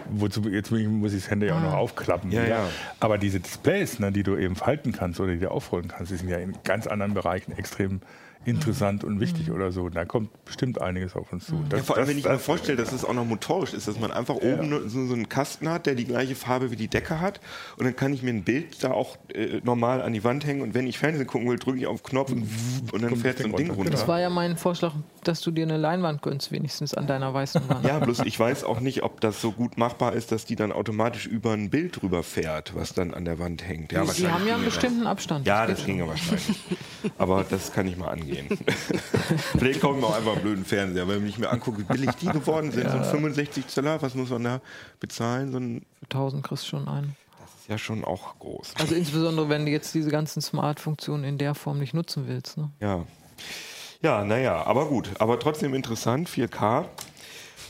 [0.10, 2.32] wozu, jetzt muss ich das Handy ja auch noch aufklappen.
[2.32, 2.70] Ja, ja.
[3.00, 6.18] Aber diese Displays, ne, die du eben falten kannst oder die du aufrollen kannst, die
[6.18, 8.02] sind ja in ganz anderen Bereichen extrem
[8.44, 9.90] interessant und wichtig oder so.
[9.90, 11.64] Da kommt bestimmt einiges auf uns zu.
[11.70, 13.72] Das, Ja, vor allem, das- wenn ich mir das- vorstelle, dass es auch noch motorisch
[13.72, 16.72] ist, dass man einfach oben nur so, so einen Kasten hat, der die gleiche Farbe
[16.72, 17.40] wie die Decke hat.
[17.78, 20.62] Und dann kann ich mir ein Bild da auch äh, normal an die Wand hängen.
[20.64, 22.42] Und wenn ich Fernsehen gucken will, drücke ich auf den Knopf und,
[22.92, 23.92] und dann Kommt fährt so ein Ding runter.
[23.92, 24.94] Das war ja mein Vorschlag
[25.28, 27.86] dass du dir eine Leinwand gönnst, wenigstens an deiner weißen Wand.
[27.92, 30.72] Ja, bloß ich weiß auch nicht, ob das so gut machbar ist, dass die dann
[30.72, 33.92] automatisch über ein Bild drüber fährt, was dann an der Wand hängt.
[33.92, 34.76] Ja, Sie haben ja einen ginge das.
[34.76, 35.48] bestimmten Abstand.
[35.48, 36.60] Ja, geht das ginge wahrscheinlich.
[37.18, 38.48] Aber das kann ich mal angehen.
[39.58, 42.28] Vielleicht kaufen wir auch einfach einen blöden Fernseher, wenn ich mir angucke, wie billig die
[42.28, 42.90] geworden sind.
[42.90, 44.62] So ein 65 Zöller, was muss man da
[45.00, 45.52] bezahlen?
[45.52, 47.16] So ein, Für 1000 kriegst du schon einen.
[47.40, 48.74] das ist ja schon auch groß.
[48.80, 52.58] Also insbesondere, wenn du jetzt diese ganzen Smart-Funktionen in der Form nicht nutzen willst.
[52.58, 52.70] Ne?
[52.80, 53.06] Ja.
[54.02, 55.12] Ja, naja, aber gut.
[55.20, 56.86] Aber trotzdem interessant, 4K.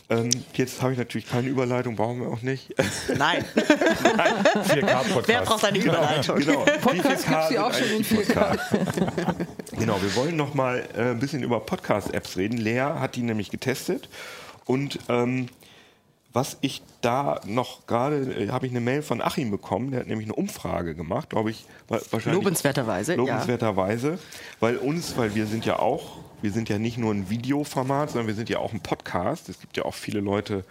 [0.09, 2.73] Ähm, jetzt habe ich natürlich keine Überleitung, brauchen wir auch nicht.
[3.17, 5.27] Nein, 4K-Podcast.
[5.27, 6.35] wer braucht eine Überleitung?
[6.37, 6.65] genau.
[6.81, 8.57] Podcast gibt's Wie ja auch schon in eigentlich 4K?
[9.77, 12.57] genau, wir wollen noch mal äh, ein bisschen über Podcast-Apps reden.
[12.57, 14.09] Lea hat die nämlich getestet
[14.65, 15.47] und ähm,
[16.33, 20.07] was ich da noch gerade, äh, habe ich eine Mail von Achim bekommen, der hat
[20.07, 23.17] nämlich eine Umfrage gemacht, glaube ich, wa- wahrscheinlich Lobenswerterweise, ja.
[23.17, 24.19] lobenswerterweise,
[24.59, 28.27] weil uns, weil wir sind ja auch, wir sind ja nicht nur ein Videoformat, sondern
[28.27, 29.49] wir sind ja auch ein Podcast.
[29.49, 30.63] Es gibt ja auch viele Leute,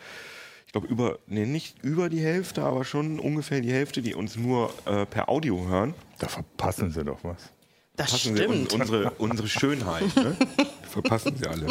[0.67, 4.37] ich glaube über, nee, nicht über die Hälfte, aber schon ungefähr die Hälfte, die uns
[4.37, 5.95] nur äh, per Audio hören.
[6.19, 7.51] Da verpassen sie doch was.
[7.97, 8.73] Das Verpassen sie un stimmt.
[8.81, 10.15] unsere, unsere Schönheit.
[10.17, 10.35] Ne?
[10.91, 11.67] Verpassen sie alle.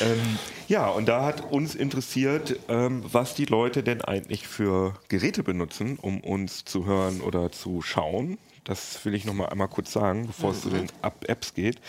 [0.00, 0.38] Ähm,
[0.68, 5.98] ja, und da hat uns interessiert, ähm, was die Leute denn eigentlich für Geräte benutzen,
[6.00, 8.38] um uns zu hören oder zu schauen.
[8.64, 11.80] Das will ich noch mal einmal kurz sagen, bevor es zu den App- Apps geht.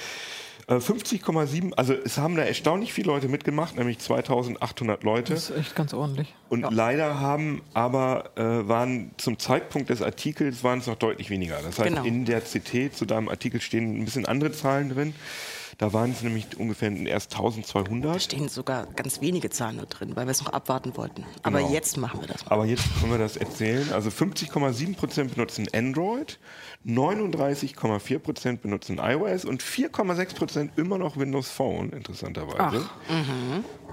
[0.67, 5.33] Äh, 50,7, also es haben da erstaunlich viele Leute mitgemacht, nämlich 2800 Leute.
[5.33, 6.33] Das ist echt ganz ordentlich.
[6.49, 11.57] Und leider haben aber äh, waren zum Zeitpunkt des Artikels waren es noch deutlich weniger.
[11.61, 12.03] Das heißt, Genau.
[12.03, 15.13] in der CT zu deinem Artikel stehen ein bisschen andere Zahlen drin.
[15.77, 18.21] Da waren es nämlich ungefähr erst Da 1200.
[18.21, 21.23] stehen sogar ganz wenige Zahlen nur drin, weil wir es noch abwarten wollten.
[21.43, 21.71] Aber Genau.
[21.71, 22.51] jetzt machen wir das mal.
[22.51, 23.91] Aber jetzt können wir das erzählen.
[23.93, 26.39] Also 50,7 Prozent benutzen Android,
[26.85, 32.85] 39,4 Prozent benutzen iOS und 4,6 Prozent immer noch Windows Phone, interessanterweise.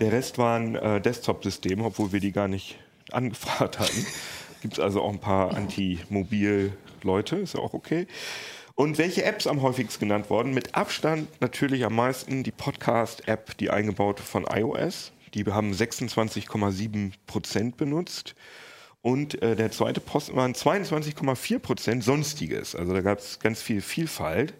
[0.00, 2.78] Der Rest waren äh, Desktop-Systeme, obwohl wir die gar nicht
[3.12, 4.06] angefragt hatten.
[4.62, 8.06] Gibt es also auch ein paar Anti-Mobil-Leute, ist ja auch okay.
[8.78, 10.54] Und welche Apps am häufigsten genannt worden?
[10.54, 15.10] Mit Abstand natürlich am meisten die Podcast-App, die eingebaute von iOS.
[15.34, 18.36] Die haben 26,7 Prozent benutzt.
[19.02, 22.76] Und äh, der zweite Posten waren 22,4 Prozent Sonstiges.
[22.76, 24.54] Also da gab es ganz viel Vielfalt,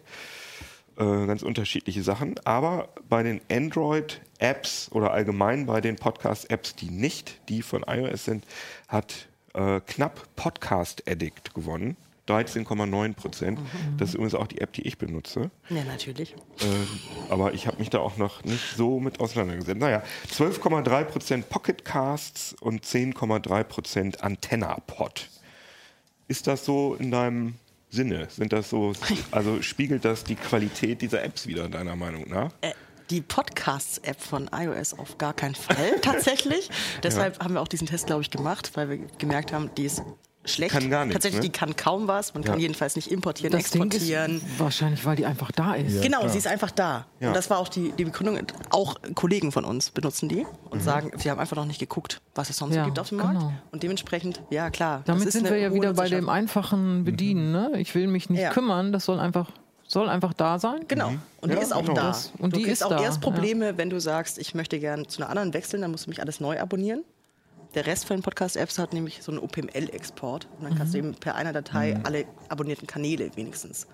[0.97, 2.37] äh, ganz unterschiedliche Sachen.
[2.43, 8.43] Aber bei den Android-Apps oder allgemein bei den Podcast-Apps, die nicht die von iOS sind,
[8.89, 11.95] hat äh, knapp Podcast Addict gewonnen.
[12.29, 13.59] 13,9 Prozent.
[13.97, 15.49] Das ist übrigens auch die App, die ich benutze.
[15.69, 16.35] Ja, natürlich.
[16.61, 16.87] Ähm,
[17.29, 19.79] aber ich habe mich da auch noch nicht so mit auseinandergesetzt.
[19.79, 25.29] Naja, 12,3% Pocketcasts und 10,3% Antenna-Pod.
[26.27, 27.55] Ist das so in deinem
[27.89, 28.27] Sinne?
[28.29, 28.93] Sind das so,
[29.31, 32.51] also spiegelt das die Qualität dieser Apps wieder, deiner Meinung nach?
[32.61, 32.73] Äh,
[33.09, 36.69] die Podcasts-App von iOS auf gar keinen Fall tatsächlich.
[37.03, 40.03] Deshalb haben wir auch diesen Test, glaube ich, gemacht, weil wir gemerkt haben, die ist
[40.45, 40.71] schlecht.
[40.71, 41.49] Kann gar nichts, Tatsächlich, ne?
[41.49, 42.33] die kann kaum was.
[42.33, 42.61] Man kann Ja.
[42.61, 44.37] jedenfalls nicht importieren, Das Ding exportieren.
[44.37, 46.01] ist wahrscheinlich, weil die einfach da ist.
[46.01, 47.05] Genau, sie ist einfach da.
[47.19, 47.27] Ja.
[47.29, 48.39] Und das war auch die, die Begründung.
[48.71, 52.49] Auch Kollegen von uns benutzen die und sagen, sie haben einfach noch nicht geguckt, was
[52.49, 53.33] es sonst Ja, gibt auf dem Markt.
[53.39, 53.53] genau.
[53.71, 54.99] Und dementsprechend, ja klar.
[54.99, 57.51] das Damit ist sind wir ja wieder bei dem einfachen Bedienen.
[57.51, 57.71] Ne?
[57.77, 58.49] Ich will mich nicht Ja.
[58.51, 59.51] kümmern, das soll einfach,
[59.87, 60.85] soll einfach da sein.
[60.87, 61.13] Genau.
[61.41, 61.93] Und Ja, die ist auch genau.
[61.95, 62.01] da.
[62.07, 65.05] Das- und du die ist auch da, erst Probleme, wenn du sagst, ich möchte gerne
[65.07, 67.03] zu einer anderen wechseln, dann musst du mich alles neu abonnieren.
[67.75, 70.47] Der Rest von den Podcast-Apps hat nämlich so einen OPML-Export.
[70.57, 70.77] Und dann Mhm.
[70.77, 73.87] kannst du eben per einer Datei alle abonnierten Kanäle wenigstens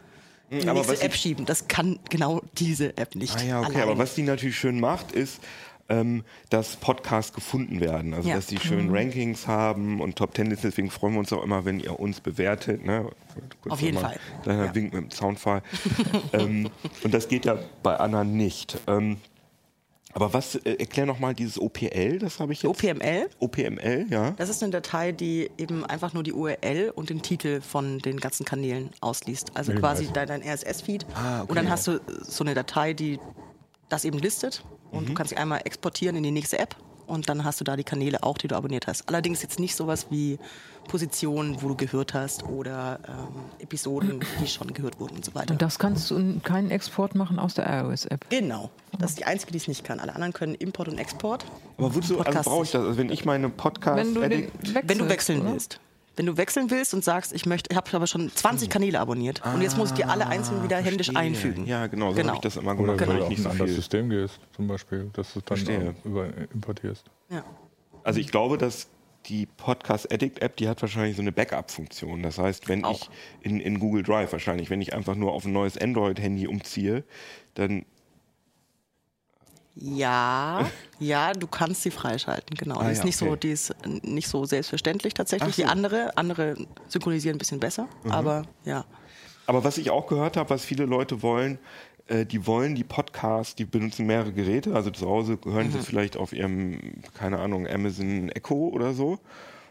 [0.50, 1.46] in die aber nächste App schieben.
[1.46, 3.36] Das kann genau diese App nicht.
[3.38, 3.82] Ah ja, okay, allein.
[3.84, 5.42] aber was die natürlich schön macht, ist,
[5.90, 8.14] ähm, dass Podcasts gefunden werden.
[8.14, 8.36] Also, Ja.
[8.38, 8.94] dass die schön Mhm.
[8.96, 10.64] Rankings haben und Top Ten ist.
[10.64, 12.86] Deswegen freuen wir uns auch immer, wenn ihr uns bewertet.
[12.86, 13.10] Ne?
[13.62, 14.18] Kurz Auf jeden Fall.
[14.44, 14.76] Kleiner Ja.
[14.76, 15.62] Wink mit dem Soundfall.
[16.34, 16.70] ähm,
[17.04, 18.78] und das geht ja bei anderen nicht.
[18.88, 19.18] Ähm,
[20.16, 22.70] aber was, äh, erklär nochmal dieses OPL, das habe ich jetzt.
[22.70, 24.32] OPML, OPML, ja.
[24.32, 28.20] das ist eine Datei, die eben einfach nur die URL und den Titel von den
[28.20, 29.52] ganzen Kanälen ausliest.
[29.56, 30.14] Also Ja, quasi weiß.
[30.14, 31.06] dein, dein RSS-Feed.
[31.14, 31.50] Ah, okay.
[31.50, 33.20] Und dann hast du so eine Datei, die
[33.90, 34.64] das eben listet.
[34.92, 35.08] Und Mhm.
[35.08, 36.76] du kannst sie einmal exportieren in die nächste App.
[37.08, 39.08] Und dann hast du da die Kanäle auch, die du abonniert hast.
[39.10, 40.40] Allerdings jetzt nicht sowas wie
[40.88, 43.14] Positionen, wo du gehört hast oder ähm,
[43.60, 45.52] Episoden, die schon gehört wurden und so weiter.
[45.52, 48.30] Und das kannst du keinen Export machen aus der iOS-App.
[48.30, 48.70] Genau.
[49.00, 50.00] Das ist die einzige, die es nicht kann.
[50.00, 51.46] Alle anderen können Import und Export.
[51.78, 52.82] Aber wozu also Podcast brauche ich das?
[52.86, 55.52] Also wenn ich meine Podcast Wenn du wechselst, Wenn du wechseln oder?
[55.54, 55.80] willst.
[56.18, 59.42] Wenn du wechseln willst und sagst, ich möchte, ich habe aber schon 20 Kanäle abonniert
[59.54, 61.20] und jetzt muss ich die alle einzeln wieder händisch Ah, Verstehe.
[61.34, 61.66] einfügen.
[61.66, 62.28] Ja, genau, so Genau.
[62.30, 64.40] habe ich das immer Oder gemacht, wenn du nicht ein so anderes viel System gehst,
[64.56, 65.94] zum Beispiel, dass du dann Verstehe.
[66.02, 67.04] auch über importierst.
[67.30, 67.44] Ja.
[68.06, 68.88] Also ich glaube, dass
[69.30, 72.24] die Podcast Addict App, die hat wahrscheinlich so eine Backup-Funktion.
[72.24, 73.02] Das heißt, wenn Auch.
[73.02, 73.10] ich
[73.42, 77.04] in, in Google Drive wahrscheinlich, wenn ich einfach nur auf ein neues Android-Handy umziehe,
[77.54, 77.86] dann
[79.76, 80.70] Ja,
[81.00, 82.80] ja, du kannst sie freischalten, genau.
[82.80, 83.40] Ah, die ist ja, nicht so, okay.
[83.44, 85.56] die ist nicht so selbstverständlich tatsächlich.
[85.56, 85.64] So.
[85.64, 86.56] Die andere, andere
[86.88, 88.86] synchronisieren ein bisschen besser, aber ja.
[89.48, 91.60] Aber was ich auch gehört habe, was viele Leute wollen,
[92.08, 95.72] äh, die wollen die Podcasts, die benutzen mehrere Geräte, also zu Hause hören Mhm.
[95.72, 96.80] sie vielleicht auf ihrem,
[97.14, 99.20] keine Ahnung, Amazon Echo oder so.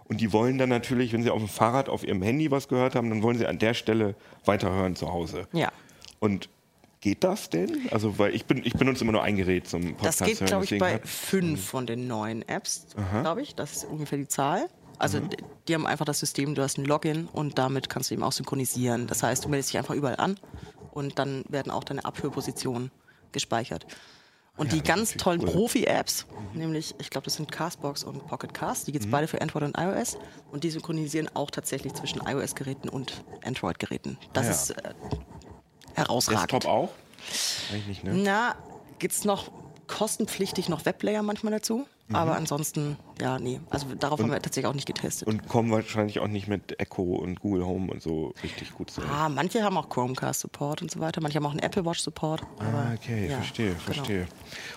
[0.07, 2.95] Und die wollen dann natürlich, wenn sie auf dem Fahrrad auf ihrem Handy was gehört
[2.95, 4.15] haben, dann wollen sie an der Stelle
[4.45, 5.47] weiterhören zu Hause.
[5.53, 5.73] Ja.
[6.21, 6.51] Und
[7.01, 7.89] geht das denn?
[7.91, 10.65] Also, weil ich, bin, ich benutze immer nur ein Gerät zum Podcast Das geht, glaube
[10.65, 12.87] ich, bei fünf von den neuen Apps,
[13.23, 13.55] glaube ich.
[13.55, 14.69] Das ist ungefähr die Zahl.
[14.99, 15.37] Also d-
[15.69, 18.33] die haben einfach das System, du hast ein Login und damit kannst du eben auch
[18.33, 19.07] synchronisieren.
[19.07, 20.39] Das heißt, du meldest dich einfach überall an
[20.93, 22.91] und dann werden auch deine Abhörpositionen
[23.33, 23.87] gespeichert.
[24.57, 28.93] Und die ganz tollen Profi-Apps, nämlich, ich glaube, das sind Castbox und Pocket Cast, die
[28.93, 30.17] gibt es beide für Android und iOS
[30.53, 34.17] und die synchronisieren auch tatsächlich zwischen iOS-Geräten und Android-Geräten.
[34.33, 34.53] Das Ah ja.
[34.55, 34.95] ist äh,
[35.95, 36.53] herausragend.
[36.53, 36.91] Desktop auch?
[37.73, 38.15] Eigentlich nicht, ne?
[38.15, 38.55] Na,
[39.01, 39.51] gibt's noch
[39.89, 41.87] kostenpflichtig noch Weblayer manchmal dazu.
[42.13, 43.61] Aber ansonsten, ja, nee.
[43.71, 45.27] Also darauf haben wir tatsächlich auch nicht getestet.
[45.27, 49.11] Und kommen wahrscheinlich auch nicht mit Echo und Google Home und so richtig gut zurecht.
[49.11, 51.21] ah, manche haben auch Chromecast-Support und so weiter.
[51.23, 52.43] Manche haben auch einen Apple Watch-Support.
[52.59, 53.81] Ah, okay, ja, verstehe, genau.
[53.81, 54.27] verstehe.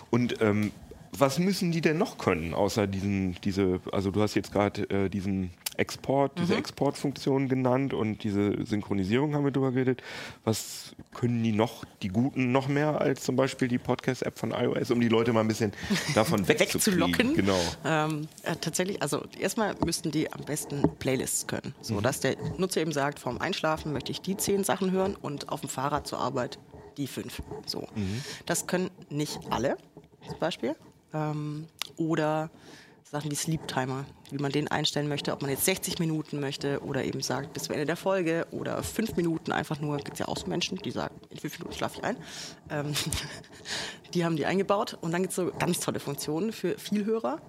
[0.10, 0.72] Und ähm,
[1.12, 5.10] was müssen die denn noch können, außer diesen, diese, also du hast jetzt gerade äh,
[5.10, 6.60] diesen Export, diese Mhm.
[6.60, 10.02] Exportfunktion genannt und diese Synchronisierung haben wir drüber geredet.
[10.44, 14.90] Was können die noch, die Guten noch mehr als zum Beispiel die Podcast-App von iOS,
[14.90, 15.74] um die Leute mal ein bisschen
[16.16, 17.36] davon wegzulocken.
[17.36, 17.60] Genau.
[17.86, 21.76] Ähm, äh, tatsächlich, also erstmal müssten die am besten Playlists können.
[21.82, 22.04] So Mhm.
[22.24, 25.70] der Nutzer eben sagt, vorm Einschlafen möchte ich die zehn Sachen hören und auf dem
[25.70, 26.58] Fahrrad zur Arbeit
[26.98, 27.44] die fünf.
[27.68, 27.82] So.
[27.96, 28.24] Mhm.
[28.48, 29.78] Das können nicht alle,
[30.28, 30.76] zum Beispiel.
[31.18, 32.50] Ähm, oder
[33.10, 36.84] Sachen wie Sleep Timer, wie man den einstellen möchte, ob man jetzt 60 Minuten möchte
[36.84, 39.98] oder eben sagt, bis zum Ende der Folge oder fünf Minuten einfach nur.
[39.98, 42.18] Gibt es ja auch so Menschen, die sagen, in fünf Minuten schlafe ich ein.
[42.70, 42.94] Ähm,
[44.14, 44.98] die haben die eingebaut.
[45.00, 47.42] Und dann gibt es so ganz tolle Funktionen für Vielhörer,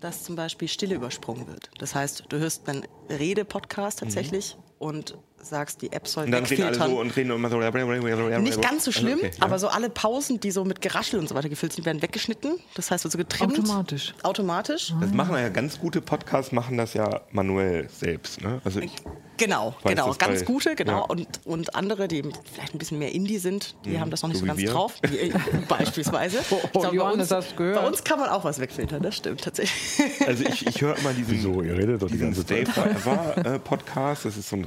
[0.00, 1.70] dass zum Beispiel Stille übersprungen wird.
[1.78, 6.64] Das heißt, du hörst einen Rede-Podcast tatsächlich und sagst, die App soll Und dann reden
[6.64, 7.58] alle so und reden immer so.
[7.58, 9.44] Nicht ganz so schlimm, Okay, ja.
[9.44, 12.58] aber so alle Pausen, die so mit Geraschel und so weiter gefüllt sind, werden weggeschnitten.
[12.74, 13.58] Das heißt, also getrimmt.
[13.58, 14.14] Automatisch.
[14.22, 14.94] Automatisch.
[15.00, 18.42] Das machen ja ganz gute Podcasts, machen das ja manuell selbst.
[18.42, 18.60] Ne?
[18.64, 18.92] Also ich,
[19.36, 20.08] Genau, genau.
[20.08, 20.98] das Ganz bei- gute, genau.
[20.98, 21.04] ja.
[21.04, 22.22] Und, und andere, die
[22.52, 24.70] vielleicht ein bisschen mehr Indie sind, die haben das noch nicht so so, ganz wir.
[24.70, 24.94] drauf.
[25.08, 25.32] Wie, äh,
[25.68, 26.38] beispielsweise.
[26.38, 27.80] Ich oh, glaub, Johannes, bei, uns, gehört?
[27.80, 30.28] bei uns kann man auch was wegfiltern, das stimmt tatsächlich.
[30.28, 31.62] also ich, ich höre immer diesen, Wieso?
[31.62, 32.96] Ihr redet doch die diesen ganze Stay Zeit.
[32.98, 34.24] Forever äh, Podcast.
[34.24, 34.64] Das ist so ein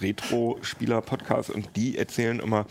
[0.67, 2.65] Retro-Spieler-Podcast und die erzählen immer,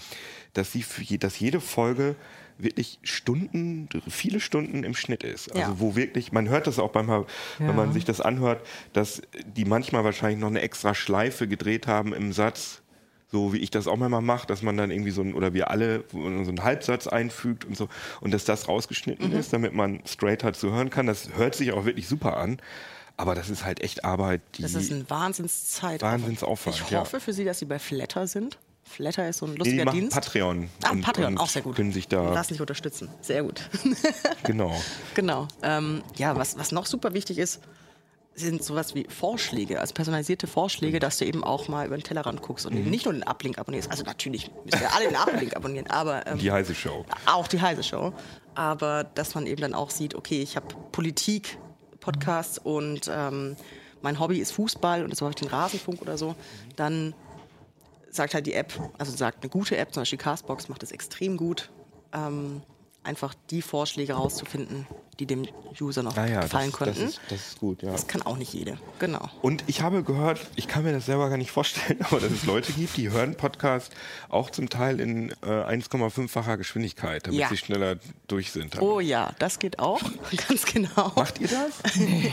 [0.54, 2.16] dass sie je, dass jede Folge
[2.58, 5.50] wirklich Stunden, viele Stunden im Schnitt ist.
[5.54, 5.80] Also Ja.
[5.80, 7.24] wo wirklich, man hört das auch beim, Ja.
[7.58, 9.20] wenn man sich das anhört, dass
[9.56, 12.80] die manchmal wahrscheinlich noch eine extra Schleife gedreht haben im Satz,
[13.30, 15.70] so wie ich das auch manchmal mache, dass man dann irgendwie so ein, oder wir
[15.70, 17.88] alle so einen Halbsatz einfügt und so
[18.22, 19.36] und dass das rausgeschnitten Mhm.
[19.36, 21.06] ist, damit man straight halt zu hören kann.
[21.06, 22.56] Das hört sich auch wirklich super an,
[23.16, 26.02] aber das ist halt echt Arbeit, die Das ist ein Wahnsinnszeit.
[26.02, 27.00] Wahnsinnsaufwand, Ich ja.
[27.00, 28.58] hoffe für Sie, dass Sie bei Flatter sind.
[28.84, 30.14] Flatter ist so ein nee, lustiger die machen Dienst.
[30.14, 30.68] Patreon.
[30.84, 31.74] Ah, und- Patreon, und auch sehr gut.
[31.76, 33.08] Können sich da, Lass dich unterstützen.
[33.20, 33.68] Sehr gut.
[34.44, 34.74] genau.
[35.14, 35.48] Genau.
[35.62, 37.60] Ähm, ja, was, was noch super wichtig ist,
[38.34, 42.42] sind sowas wie Vorschläge, also personalisierte Vorschläge, dass du eben auch mal über den Tellerrand
[42.42, 42.80] guckst und Mhm.
[42.80, 43.90] eben nicht nur den Uplink abonnierst.
[43.90, 47.06] Also natürlich müssen wir alle den Uplink abonnieren, aber ähm, Die heiße Show.
[47.24, 48.12] auch die Heise Show.
[48.54, 51.58] Aber dass man eben dann auch sieht, okay, ich habe Politik,
[52.06, 53.56] Podcasts und ähm,
[54.00, 56.36] mein Hobby ist Fußball und so habe ich den Rasenfunk oder so,
[56.76, 57.14] dann
[58.10, 61.36] sagt halt die App, also sagt eine gute App, zum Beispiel Castbox macht es extrem
[61.36, 61.68] gut,
[62.12, 62.62] ähm,
[63.02, 64.86] einfach die Vorschläge rauszufinden,
[65.18, 65.46] die dem
[65.80, 67.00] User noch Ah ja, gefallen das, könnten.
[67.00, 67.90] Das ist, das ist gut, ja.
[67.92, 68.78] Das kann auch nicht jede.
[68.98, 69.28] Genau.
[69.42, 72.44] Und ich habe gehört, ich kann mir das selber gar nicht vorstellen, aber dass es
[72.44, 73.92] Leute gibt, die hören Podcast
[74.28, 77.48] auch zum Teil in äh, 1,5-facher Geschwindigkeit, damit Ja.
[77.48, 77.96] sie schneller
[78.26, 78.74] durch sind.
[78.74, 78.86] damit.
[78.86, 80.00] Oh ja, das geht auch.
[80.48, 81.12] Ganz genau.
[81.16, 81.94] Macht ihr das?
[81.96, 82.32] Nee.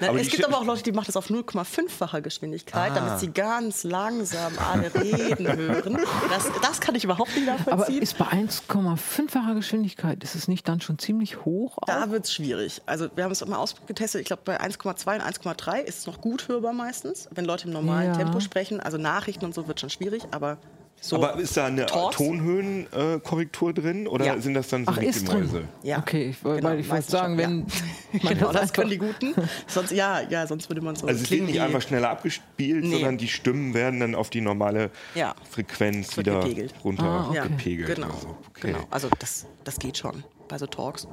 [0.00, 2.94] Nein, Aber es gibt aber auch Leute, die machen das auf 0,5-facher Geschwindigkeit, Ah.
[2.94, 5.98] damit sie ganz langsam alle reden hören.
[6.30, 8.02] Das, das kann ich überhaupt nicht Aber nachvollziehen.
[8.02, 11.76] ist bei 1,5-facher Geschwindigkeit, ist es nicht dann schon ziemlich hoch?
[11.80, 11.86] Auch?
[11.86, 12.82] da wird es schwierig.
[12.86, 14.20] Also wir haben es immer ausgetestet.
[14.20, 17.72] Ich glaube, bei 1,2 und 1,3 ist es noch gut hörbar meistens, wenn Leute im
[17.72, 18.16] normalen Ja.
[18.18, 18.80] Tempo sprechen.
[18.80, 20.58] Also Nachrichten und so wird schon schwierig, aber
[21.00, 21.16] so.
[21.16, 21.84] Aber ist da eine?
[21.86, 24.40] Tonhöhenkorrektur drin oder Ja.
[24.40, 25.40] sind das dann so Ach, ist drin.
[25.40, 25.62] Mäuse?
[25.82, 25.98] Ja.
[25.98, 27.66] Okay, ich, weil Genau, ich wollte sagen, schon, wenn
[28.22, 29.34] man genau, das können die Guten.
[29.66, 31.06] Sonst, ja, ja, sonst würde man so.
[31.06, 32.92] Also es wird nicht einfach schneller abgespielt, Nee.
[32.92, 35.34] sondern die Stimmen werden dann auf die normale Ja.
[35.50, 36.72] Frequenz wieder gepegelt.
[36.72, 37.38] Ah, okay.
[37.38, 37.94] runtergepegelt.
[37.96, 38.36] Genau, oder so.
[38.50, 38.72] Okay.
[38.72, 38.84] genau.
[38.90, 41.06] Also das, das geht schon bei so Talks.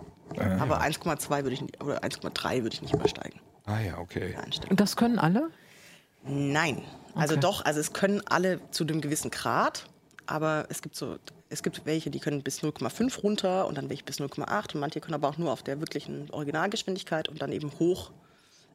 [0.60, 3.40] Aber 1,2 würde ich nicht, oder 1,3 würde ich nicht übersteigen.
[3.66, 4.36] Ah ja, okay.
[4.70, 5.50] Und das können alle?
[6.24, 6.84] Nein.
[7.16, 7.42] Also Okay.
[7.42, 9.88] doch, also es können alle zu einem gewissen Grad,
[10.28, 11.18] aber es gibt so,
[11.50, 15.02] es gibt welche, die können bis 0,5 runter und dann welche bis 0,8 und manche
[15.02, 18.12] können aber auch nur auf der wirklichen Originalgeschwindigkeit und dann eben hoch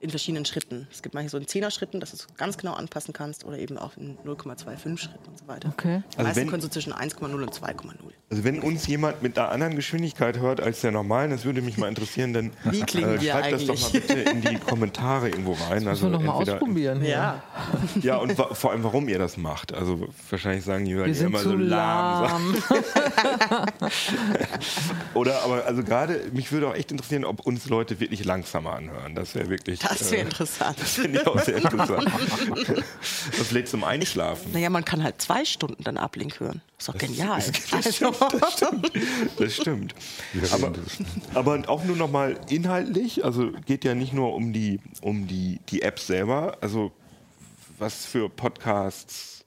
[0.00, 0.86] in verschiedenen Schritten.
[0.92, 3.58] Es gibt manche so in 10er Schritten, dass du es ganz genau anpassen kannst oder
[3.58, 5.68] eben auch in 0,25 Schritten und so weiter.
[5.70, 6.02] Okay.
[6.12, 7.94] Die Also meisten wenn- können so zwischen 1,0 und 2,0.
[8.28, 11.78] Also wenn uns jemand mit einer anderen Geschwindigkeit hört als der normalen, das würde mich
[11.78, 15.28] mal interessieren, dann äh, Wie klingen wir schreibt das doch mal bitte in die Kommentare
[15.30, 15.84] irgendwo rein.
[15.84, 17.04] Müssen wir noch mal Also entweder- ausprobieren.
[17.04, 17.42] Ja,
[18.02, 19.72] Ja, und wa vor allem, warum ihr das macht.
[19.72, 22.54] Also wahrscheinlich sagen die, sind immer zu so lahm.
[25.14, 29.14] Oder aber also gerade, mich würde auch echt interessieren, ob uns Leute wirklich langsamer anhören.
[29.14, 29.80] Das wäre wirklich.
[29.88, 30.80] Das wäre äh, interessant.
[30.80, 32.10] Das finde ich auch sehr interessant.
[33.38, 34.52] Das lädt zum Einschlafen.
[34.52, 36.62] Naja, man kann halt zwei Stunden dann Ablink hören.
[36.78, 37.42] Ist doch genial.
[37.70, 38.92] Das stimmt, das stimmt.
[39.38, 39.94] Das stimmt.
[40.52, 40.72] Aber,
[41.34, 45.60] aber auch nur noch mal inhaltlich, also geht ja nicht nur um die, um die,
[45.68, 46.58] die App selber.
[46.60, 46.92] Also
[47.78, 49.44] was für Podcasts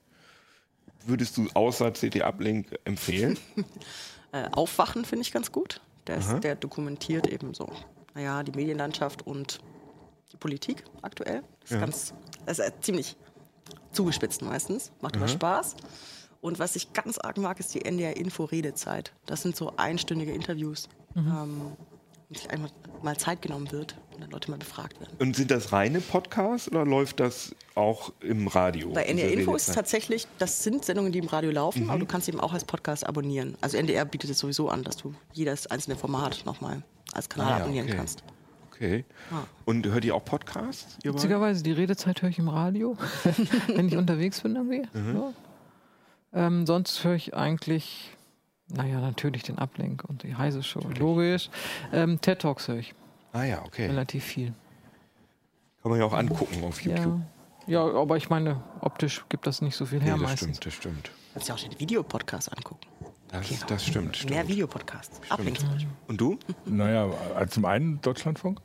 [1.05, 3.37] würdest du außer CT Uplink empfehlen?
[4.31, 5.81] Äh, Aufwachen finde ich ganz gut.
[6.05, 7.67] Der, ist, der dokumentiert eben so,
[8.13, 9.59] naja, die Medienlandschaft und
[10.39, 11.41] Politik aktuell.
[11.61, 11.79] Das ist Ja.
[11.81, 12.13] ganz,
[12.45, 13.15] das ist äh, ziemlich
[13.91, 15.75] zugespitzt meistens, macht aber Spaß.
[16.41, 19.13] Und was ich ganz arg mag, ist die NDR-Info-Redezeit.
[19.25, 20.87] Das sind so einstündige Interviews,
[21.17, 21.73] ähm,
[22.29, 22.69] wo sich einfach
[23.01, 25.11] mal Zeit genommen wird und dann Leute mal befragt werden.
[25.19, 28.91] Und sind das reine Podcasts oder läuft das auch im Radio?
[28.93, 32.05] Bei NDR Info ist es tatsächlich, das sind Sendungen, die im Radio laufen, aber du
[32.05, 33.57] kannst eben auch als Podcast abonnieren.
[33.61, 36.83] Also NDR bietet es sowieso an, dass du jedes einzelne Format nochmal
[37.13, 37.97] als Kanal Ah ja, abonnieren okay.
[37.97, 38.23] kannst.
[38.79, 39.03] Okay.
[39.65, 40.97] Und hört ihr auch Podcasts?
[41.03, 41.13] Ihr?
[41.13, 42.95] Witzigerweise, die Redezeit höre ich im Radio,
[43.67, 44.87] wenn ich unterwegs bin irgendwie.
[44.93, 45.15] Mhm.
[45.15, 45.33] Ja.
[46.47, 48.15] Ähm, sonst höre ich eigentlich,
[48.69, 51.49] naja, natürlich den Ablink und die Heise Show, logisch.
[51.91, 52.93] Ähm, TED Talks höre ich
[53.33, 53.87] Ah ja, okay.
[53.87, 54.53] relativ viel.
[55.83, 57.19] Kann man ja auch angucken auf YouTube.
[57.67, 57.85] Ja.
[57.85, 60.57] ja, aber ich meine, optisch gibt das nicht so viel her Nee, das meistens.
[60.57, 61.07] stimmt, das stimmt.
[61.07, 62.87] Du kannst ja auch den Videopodcast angucken.
[63.27, 63.65] Das, Genau.
[63.67, 64.31] das stimmt, stimmt.
[64.33, 65.19] Mehr Videopodcasts.
[65.29, 65.89] Ablink zum Beispiel.
[66.07, 66.39] Und du?
[66.65, 67.09] Naja,
[67.47, 68.59] zum einen Deutschlandfunk,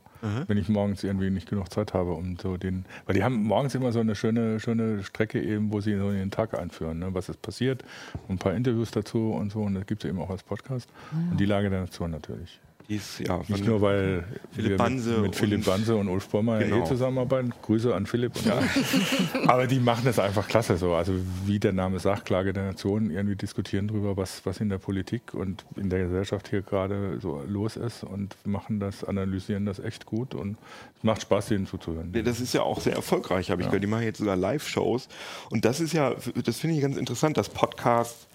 [0.47, 3.75] wenn ich morgens irgendwie nicht genug Zeit habe, um so den, weil die haben morgens
[3.75, 7.29] immer so eine schöne, schöne Strecke eben, wo sie so den Tag einführen, ne, was
[7.29, 7.83] ist passiert,
[8.29, 10.89] ein paar Interviews dazu und so und das gibt es eben auch als Podcast.
[11.31, 12.59] Und die Lage der Nation natürlich.
[12.87, 16.27] Die ist, ja, Nicht nur, weil Philipp wir mit, mit Philipp und- Banse und Ulf
[16.29, 16.83] Bollmeier Genau.
[16.83, 17.51] eh zusammenarbeiten.
[17.63, 18.35] Grüße an Philipp.
[18.35, 18.59] Und ja.
[19.47, 20.93] Aber die machen das einfach klasse so.
[20.93, 21.13] Also
[21.45, 25.33] wie der Name sagt, Klage der Nation, irgendwie diskutieren darüber, was, was in der Politik
[25.33, 30.05] und in der Gesellschaft hier gerade so los ist und machen das, analysieren das echt
[30.05, 30.57] gut und
[30.97, 32.13] es macht Spaß, denen zuzuhören.
[32.23, 33.83] Das ist ja auch sehr erfolgreich, habe ich gehört.
[33.83, 35.07] Die machen jetzt sogar Live-Shows.
[35.49, 36.13] Und das ist ja,
[36.43, 38.27] das finde ich ganz interessant, das Podcast.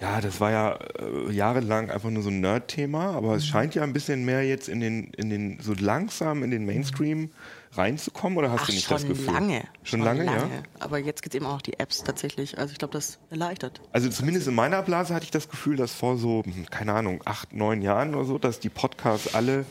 [0.00, 3.34] Ja, das war ja äh, jahrelang einfach nur so ein Nerd-Thema, aber Mhm.
[3.36, 6.66] es scheint ja ein bisschen mehr jetzt in den, in den, so langsam in den
[6.66, 7.30] Mainstream
[7.72, 9.32] reinzukommen, oder hast Ach, du nicht schon das Gefühl?
[9.32, 9.62] lange.
[9.84, 10.48] Schon lange, ja?
[10.80, 12.58] Aber jetzt gibt es eben auch noch die Apps tatsächlich.
[12.58, 13.80] Also ich glaube, das erleichtert.
[13.92, 17.20] Also zumindest in meiner Blase hatte ich das Gefühl, dass vor so, hm, keine Ahnung,
[17.24, 19.64] acht, neun Jahren oder so, dass die Podcasts alle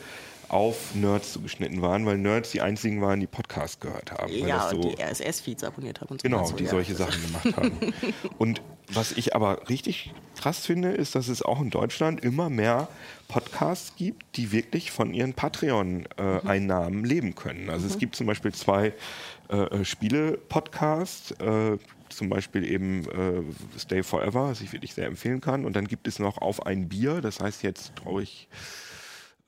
[0.48, 4.32] auf Nerds zugeschnitten waren, weil Nerds die einzigen waren, die Podcasts gehört haben.
[4.32, 6.28] weil Ja, so die RSS-Feeds abonniert haben und so.
[6.28, 6.70] Genau, so, die ja.
[6.70, 7.94] solche Sachen gemacht haben.
[8.38, 8.60] Und
[8.92, 12.88] was ich aber richtig krass finde, ist, dass es auch in Deutschland immer mehr
[13.28, 17.70] Podcasts gibt, die wirklich von ihren Patreon-Einnahmen leben können.
[17.70, 18.92] Also es gibt zum Beispiel zwei
[19.48, 21.78] äh, Spiele-Podcasts, äh,
[22.08, 25.64] zum Beispiel eben äh, Stay Forever, was ich wirklich sehr empfehlen kann.
[25.64, 28.48] Und dann gibt es noch Auf ein Bier, das heißt jetzt, glaube ich,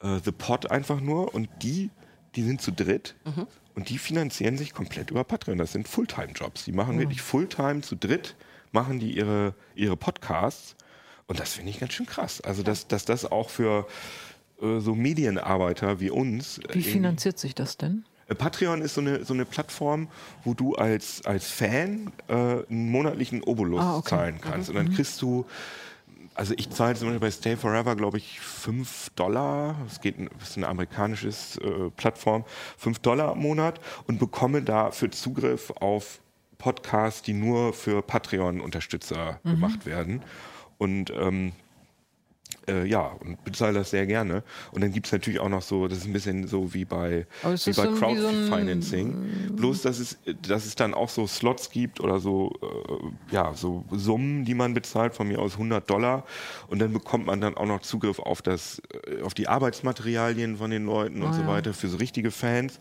[0.03, 1.34] äh, The Pod einfach nur.
[1.34, 1.90] Und die,
[2.34, 3.14] die sind zu dritt
[3.74, 5.59] und die finanzieren sich komplett über Patreon.
[5.59, 6.64] Das sind Fulltime-Jobs.
[6.64, 8.36] Die machen wirklich Fulltime zu dritt,
[8.72, 10.76] machen die ihre, ihre Podcasts.
[11.26, 12.40] Und das finde ich ganz schön krass.
[12.40, 13.86] Also, dass, dass das auch für
[14.62, 16.59] äh, so Medienarbeiter wie uns.
[16.59, 18.05] äh, Wie finanziert sich das denn?
[18.28, 20.09] äh, Patreon ist so eine, so eine Plattform,
[20.44, 24.09] wo du als, als Fan äh, einen monatlichen Obolus Ah, okay.
[24.11, 24.68] zahlen kannst.
[24.68, 25.47] Und dann kriegst du,
[26.37, 29.76] also ich zahle zum Beispiel bei Stay Forever, glaube ich, 5 Dollar.
[29.87, 32.45] Es geht, das ist eine amerikanische äh, Plattform,
[32.78, 36.20] 5 Dollar im Monat und bekomme dafür Zugriff auf
[36.59, 39.51] Podcasts, die nur für Patreon-Unterstützer Mhm.
[39.51, 40.22] gemacht werden.
[40.78, 41.53] Und ähm,
[42.69, 44.43] äh, ja, und bezahle das sehr gerne.
[44.73, 47.27] Und dann gibt es natürlich auch noch so, das ist ein bisschen so wie bei,
[47.43, 49.53] wie bei wie so Crowdfinancing.
[49.57, 53.85] Bloß, dass es, dass es dann auch so Slots gibt oder so, äh, ja, so
[53.93, 56.25] Summen, die man bezahlt, von mir aus 100 Dollar.
[56.69, 60.71] Und dann bekommt man dann auch noch Zugriff auf, das, äh, auf die Arbeitsmaterialien von
[60.71, 61.49] den Leuten und Ah, so ja.
[61.49, 62.79] weiter für so richtige Fans.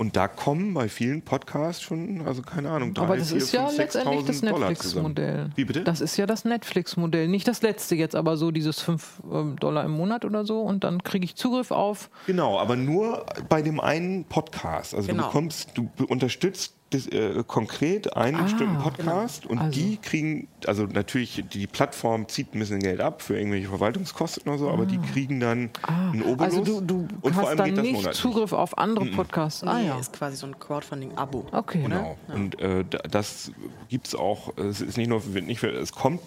[0.00, 3.50] Und da kommen bei vielen Podcasts schon, also keine Ahnung, drei, Aber das vier, ist
[3.52, 5.08] ja fünf, letztendlich das 6.000 Dollar zusammen.
[5.08, 5.50] Netflix-Modell.
[5.56, 5.82] Wie bitte?
[5.82, 7.26] Das ist ja das Netflix-Modell.
[7.26, 9.22] Nicht das letzte jetzt, aber so dieses 5
[9.58, 10.60] Dollar im Monat oder so.
[10.62, 12.10] Und dann kriege ich Zugriff auf.
[12.28, 14.94] Genau, aber nur bei dem einen Podcast.
[14.94, 15.26] Also du Genau.
[15.26, 19.78] bekommst, du unterstützt das, äh, konkret einen bestimmten Podcast und Also.
[19.78, 24.58] die kriegen, also natürlich, die Plattform zieht ein bisschen Geld ab für irgendwelche Verwaltungskosten oder
[24.58, 26.54] so, aber die kriegen dann einen Obolus.
[26.56, 28.16] Also du, du und vor hast allem dann geht das nicht monatlich.
[28.20, 29.62] Zugriff auf andere Podcasts.
[29.64, 29.98] Ah Nee, ja.
[29.98, 31.46] ist quasi so ein Crowdfunding-Abo.
[31.52, 31.82] Okay.
[31.82, 32.16] Genau.
[32.28, 33.52] Und äh, da- das
[33.90, 36.20] gibt's auch, es ist nicht nur, nicht für, es kommt,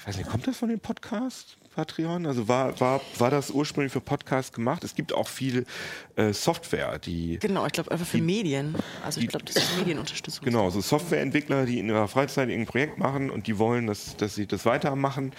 [0.00, 1.57] ich weiß nicht, kommt das von dem Podcast?
[1.78, 2.26] Patreon?
[2.26, 4.82] Also war, war, war das ursprünglich für Podcasts gemacht?
[4.82, 5.64] Es gibt auch viel
[6.16, 8.74] äh, Software, die Genau, ich glaube einfach für Medien.
[9.04, 10.44] Also ich glaube, das ist Medienunterstützung.
[10.44, 14.34] Genau, so Softwareentwickler, die in ihrer Freizeit irgendein Projekt machen und die wollen, dass, dass
[14.34, 15.32] sie das weitermachen.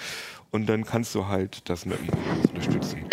[0.52, 3.06] Und dann kannst du halt das mit dem Obolus unterstützen.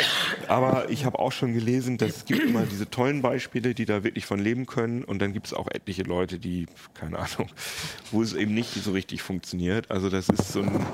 [0.49, 4.05] Aber ich habe auch schon gelesen, dass es gibt immer diese tollen Beispiele, die da
[4.05, 5.05] wirklich von leben können.
[5.05, 7.51] Und dann gibt es auch etliche Leute, die, keine Ahnung,
[8.11, 9.91] wo es eben nicht so richtig funktioniert.
[9.91, 10.87] Also das ist so ein,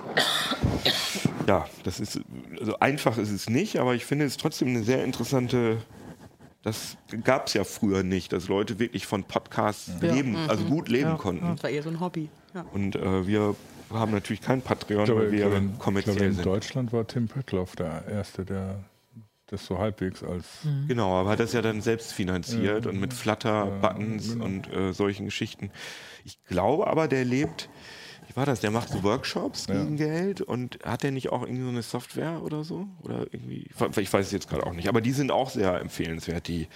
[1.47, 2.21] ja, das ist,
[2.59, 5.79] also einfach ist es nicht, aber ich finde es trotzdem eine sehr interessante
[6.63, 11.19] das gab es ja früher nicht, dass Leute wirklich von Podcasts leben, also gut leben
[11.19, 11.45] konnten.
[11.45, 12.29] Das war eher so ein Hobby.
[12.55, 12.65] Ja.
[12.73, 13.57] Und äh, wir
[13.93, 16.47] haben natürlich kein Patreon, glaube, weil wir glaube, in, kommerziell glaube, in sind.
[16.47, 18.85] Deutschland war Tim Pöttloff der Erste, der
[19.47, 20.47] das so halbwegs als
[20.89, 24.45] Genau, aber hat das ja dann selbst finanziert und mit Flutter-Buttons genau.
[24.47, 25.71] und äh, solchen Geschichten.
[26.25, 27.69] Ich glaube aber, der lebt,
[28.27, 31.65] wie war das, der macht so Workshops gegen Geld und hat der nicht auch irgendwie
[31.65, 32.87] so eine Software oder so?
[33.03, 33.69] Oder irgendwie,
[33.99, 36.67] ich weiß es jetzt gerade auch nicht, aber die sind auch sehr empfehlenswert, die,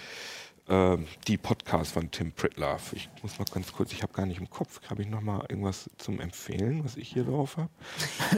[0.67, 0.97] äh,
[1.27, 2.93] die Podcasts von Tim Pritlove.
[2.93, 5.45] Ich muss mal ganz kurz, ich habe gar nicht im Kopf, habe ich noch mal
[5.49, 7.69] irgendwas zum Empfehlen, was ich hier drauf habe?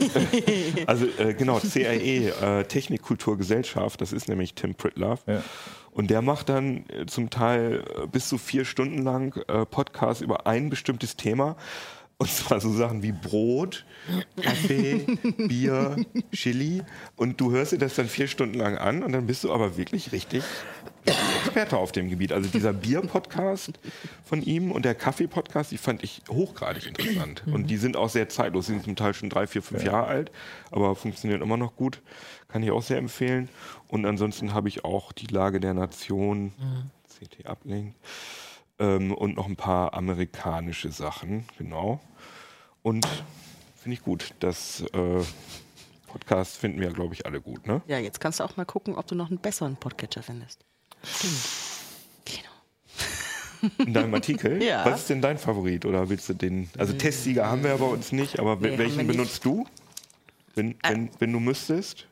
[0.87, 5.21] also äh, genau, CRE, äh, Technik, Kultur, Gesellschaft, das ist nämlich Tim Pritlove.
[5.27, 5.43] Ja.
[5.91, 10.21] Und der macht dann äh, zum Teil äh, bis zu vier Stunden lang äh, Podcasts
[10.21, 11.57] über ein bestimmtes Thema.
[12.21, 13.85] Und zwar so Sachen wie Brot,
[14.41, 15.05] Kaffee,
[15.37, 15.95] Bier,
[16.33, 16.83] Chili.
[17.15, 19.77] Und du hörst dir das dann vier Stunden lang an und dann bist du aber
[19.77, 20.43] wirklich richtig
[21.09, 22.31] Experte auf dem Gebiet.
[22.31, 23.79] Also dieser Bier-Podcast
[24.23, 27.43] von ihm und der Kaffee-Podcast, die fand ich hochgradig interessant.
[27.47, 30.31] Und die sind auch sehr zeitlos, sind zum Teil schon drei, vier, fünf Jahre alt,
[30.71, 32.01] aber funktionieren immer noch gut.
[32.47, 33.49] Kann ich auch sehr empfehlen.
[33.87, 36.53] Und ansonsten habe ich auch die Lage der Nation,
[37.07, 37.95] CT Uplink,
[38.79, 41.99] ähm, und noch ein paar amerikanische Sachen, genau.
[42.81, 43.05] Und
[43.75, 44.33] finde ich gut.
[44.39, 45.23] Das äh,
[46.07, 47.81] Podcast finden wir, glaube ich, alle gut, ne?
[47.87, 50.65] ja, jetzt kannst du auch mal gucken, ob du noch einen besseren Podcatcher findest.
[52.25, 53.73] Genau.
[53.85, 54.61] In deinem Artikel?
[54.63, 54.85] Ja.
[54.85, 55.85] Was ist denn dein Favorit?
[55.85, 56.69] Oder willst du den?
[56.77, 59.65] Also Testsieger haben wir ja bei uns nicht, aber Nee, welchen benutzt du?
[60.55, 62.07] Wenn, wenn, wenn du müsstest?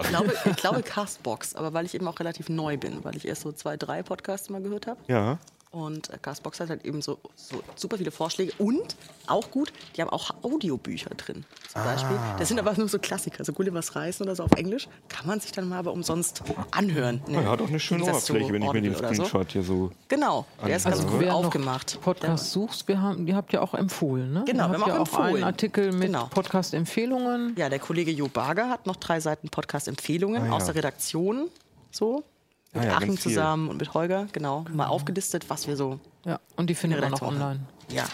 [0.00, 3.28] Ich glaube, ich glaube Castbox, aber weil ich eben auch relativ neu bin, weil ich
[3.28, 5.00] erst so zwei, drei Podcasts mal gehört habe.
[5.08, 5.38] Ja.
[5.72, 8.96] Und äh, Castbox hat halt eben so, so super viele Vorschläge und
[9.28, 11.44] auch gut, die haben auch Audiobücher drin.
[11.72, 12.18] Zum Beispiel.
[12.40, 14.88] Das sind aber nur so Klassiker, so Gullivers Reisen oder so auf Englisch.
[15.08, 16.42] Kann man sich dann mal aber umsonst
[16.72, 17.22] anhören.
[17.28, 17.36] ne?
[17.44, 19.24] Er hat auch eine schöne Oberfläche, wenn ich mir den oder so.
[19.24, 19.92] Screenshot hier so.
[20.08, 22.00] Genau, der ist ganz Also cool wer noch aufgemacht.
[22.00, 24.42] Podcast suchst, wir haben, ihr habt ja auch empfohlen, ne?
[24.46, 25.44] Genau, wir haben ja auch auch einen empfohlen.
[25.44, 26.26] Artikel mit Genau.
[26.30, 27.54] Podcast-Empfehlungen.
[27.56, 31.48] Ja, der Kollege Jo Barger hat noch drei Seiten Podcast-Empfehlungen aus der Redaktion.
[31.92, 32.24] So.
[32.72, 34.64] Mit Ah ja, Achim zusammen und mit Holger, genau.
[34.72, 37.60] Mal aufgelistet, was wir so Ja, und die findet man Redaktion online.
[37.90, 38.04] Ja.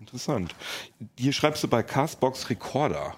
[0.00, 0.54] Interessant.
[1.16, 3.14] Hier schreibst du bei Castbox Recorder.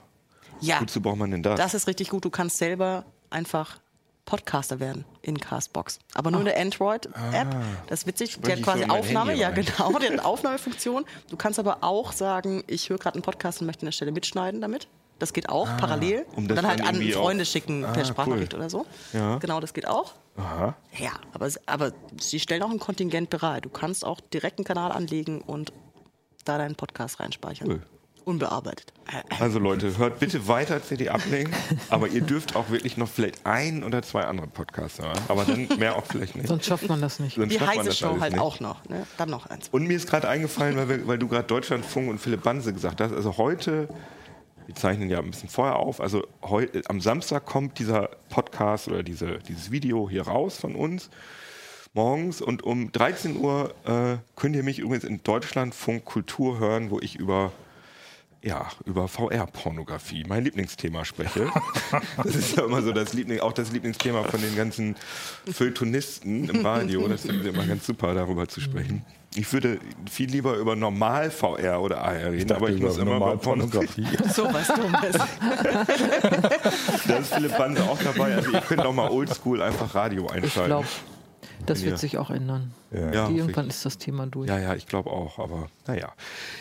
[0.60, 1.58] Ja, Wozu braucht man denn das?
[1.58, 2.24] das ist richtig gut.
[2.24, 3.78] Du kannst selber einfach
[4.26, 5.98] Podcaster werden in Castbox.
[6.14, 7.48] Aber nur in der Android-App.
[7.88, 8.38] Das ist witzig.
[8.40, 9.34] Die hat quasi Aufnahme.
[9.34, 9.88] Ja, genau.
[9.88, 11.04] Die hat eine Aufnahmefunktion.
[11.30, 14.12] Du kannst aber auch sagen, ich höre gerade einen Podcast und möchte an der Stelle
[14.12, 14.86] mitschneiden damit.
[15.20, 16.26] Das geht auch parallel.
[16.34, 18.60] um und dann halt an Freunde auch- schicken Ah, per Sprachnachricht cool.
[18.60, 18.86] oder so.
[19.12, 19.36] Ja.
[19.38, 20.14] Genau, das geht auch.
[20.36, 20.74] Aha.
[20.98, 23.64] Ja, aber, aber sie stellen auch ein Kontingent bereit.
[23.64, 25.72] Du kannst auch direkt einen Kanal anlegen und
[26.44, 27.68] da deinen Podcast reinspeichern.
[27.68, 27.82] Cool.
[28.24, 28.92] Unbearbeitet.
[29.40, 31.50] Also Leute, hört bitte weiter CD Uplink,
[31.88, 35.68] aber ihr dürft auch wirklich noch vielleicht ein oder zwei andere Podcasts hören, aber dann
[35.78, 36.46] mehr auch vielleicht nicht.
[36.46, 37.36] Sonst schafft man das nicht.
[37.36, 38.40] Sonst Die schafft man heiße das Show halt nicht.
[38.42, 38.84] auch noch.
[38.88, 39.06] Ne?
[39.16, 39.68] Dann noch eins.
[39.70, 43.00] Und mir ist gerade eingefallen, weil, wir, weil du gerade Deutschlandfunk und Philipp Banse gesagt
[43.00, 43.88] hast, also heute,
[44.70, 49.02] wir zeichnen ja ein bisschen vorher auf, also heu, am Samstag kommt dieser Podcast oder
[49.02, 51.10] diese, dieses Video hier raus von uns
[51.92, 57.00] morgens und um 13 Uhr äh, könnt ihr mich übrigens in Deutschlandfunk Kultur hören, wo
[57.00, 57.50] ich über
[58.42, 61.50] ja, über VR-Pornografie, mein Lieblingsthema spreche.
[62.16, 64.96] Das ist ja immer so das Liebling, auch das Lieblingsthema von den ganzen
[65.52, 67.06] Feuilletonisten im Radio.
[67.08, 69.04] Das finde ich immer ganz super, darüber zu sprechen.
[69.36, 69.78] Ich würde
[70.10, 74.04] viel lieber über normal VR oder AR reden, aber ich muss immer über Pornografie.
[74.34, 75.16] So was Dummes.
[77.06, 78.34] Da ist Philipp Banse auch dabei.
[78.34, 80.66] Also ihr könnt auch mal oldschool einfach Radio Ich einschalten.
[80.70, 80.86] glaube,
[81.66, 81.86] das Ja.
[81.90, 82.72] wird sich auch ändern.
[82.90, 83.12] Ja.
[83.12, 84.48] Ja, irgendwann ist das Thema durch.
[84.48, 86.12] Ja, ja, ich glaube auch, aber naja,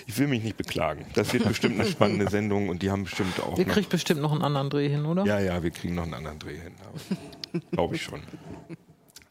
[0.05, 1.05] ich will mich nicht beklagen.
[1.15, 4.21] Das wird bestimmt eine spannende Sendung und die haben bestimmt auch Ihr noch kriegt bestimmt
[4.21, 5.25] noch einen anderen Dreh hin, oder?
[5.25, 6.73] Ja, ja, wir kriegen noch einen anderen Dreh hin.
[7.71, 8.19] Glaube ich schon.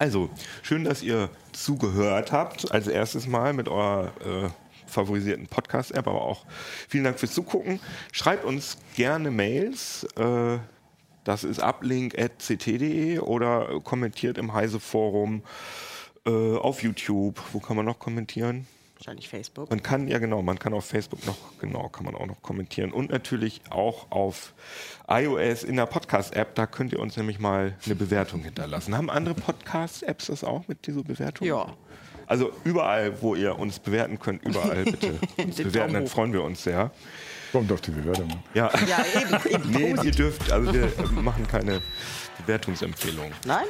[0.00, 0.30] Also,
[0.62, 2.70] schön, dass ihr zugehört habt.
[2.70, 4.48] Als erstes Mal mit eurer äh,
[4.86, 6.46] favorisierten Podcast-App, aber auch
[6.88, 7.80] vielen Dank fürs Zugucken.
[8.12, 10.04] Schreibt uns gerne Mails.
[10.16, 10.58] Äh,
[11.24, 15.42] das ist uplink.ct.de oder kommentiert im Heise-Forum
[16.24, 17.40] äh, auf YouTube.
[17.52, 18.68] Wo kann man noch kommentieren?
[18.98, 19.70] Wahrscheinlich Facebook.
[19.70, 22.92] Man kann, ja genau, man kann auf Facebook noch, genau, kann man auch noch kommentieren.
[22.92, 24.54] Und natürlich auch auf
[25.08, 28.96] iOS in der Podcast-App, da könnt ihr uns nämlich mal eine Bewertung hinterlassen.
[28.96, 31.46] Haben andere Podcast-Apps das auch mit dieser Bewertung?
[31.46, 31.72] Ja.
[32.26, 36.64] Also überall, wo ihr uns bewerten könnt, überall bitte uns bewerten, dann freuen wir uns
[36.64, 36.90] sehr.
[37.52, 38.42] Kommt auf die Bewertung.
[38.52, 39.54] Ja, Ja, eben.
[39.54, 39.70] eben.
[39.70, 40.92] nee, ihr dürft, also wir
[41.22, 41.80] machen keine
[42.38, 43.30] Bewertungsempfehlung.
[43.46, 43.66] Nein?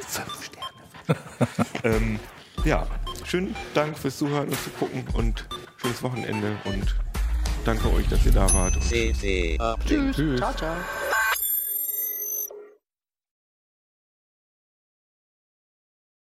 [1.83, 2.19] Ähm,
[2.65, 2.87] ja,
[3.29, 5.45] schönen Dank fürs Zuhören und Zugucken und
[5.77, 6.95] schönes Wochenende und
[7.63, 8.75] danke euch, dass ihr da wart.
[8.75, 8.83] Und
[9.59, 10.15] Uplink.
[10.15, 10.39] Tschüss.
[10.39, 10.75] Ciao, ciao.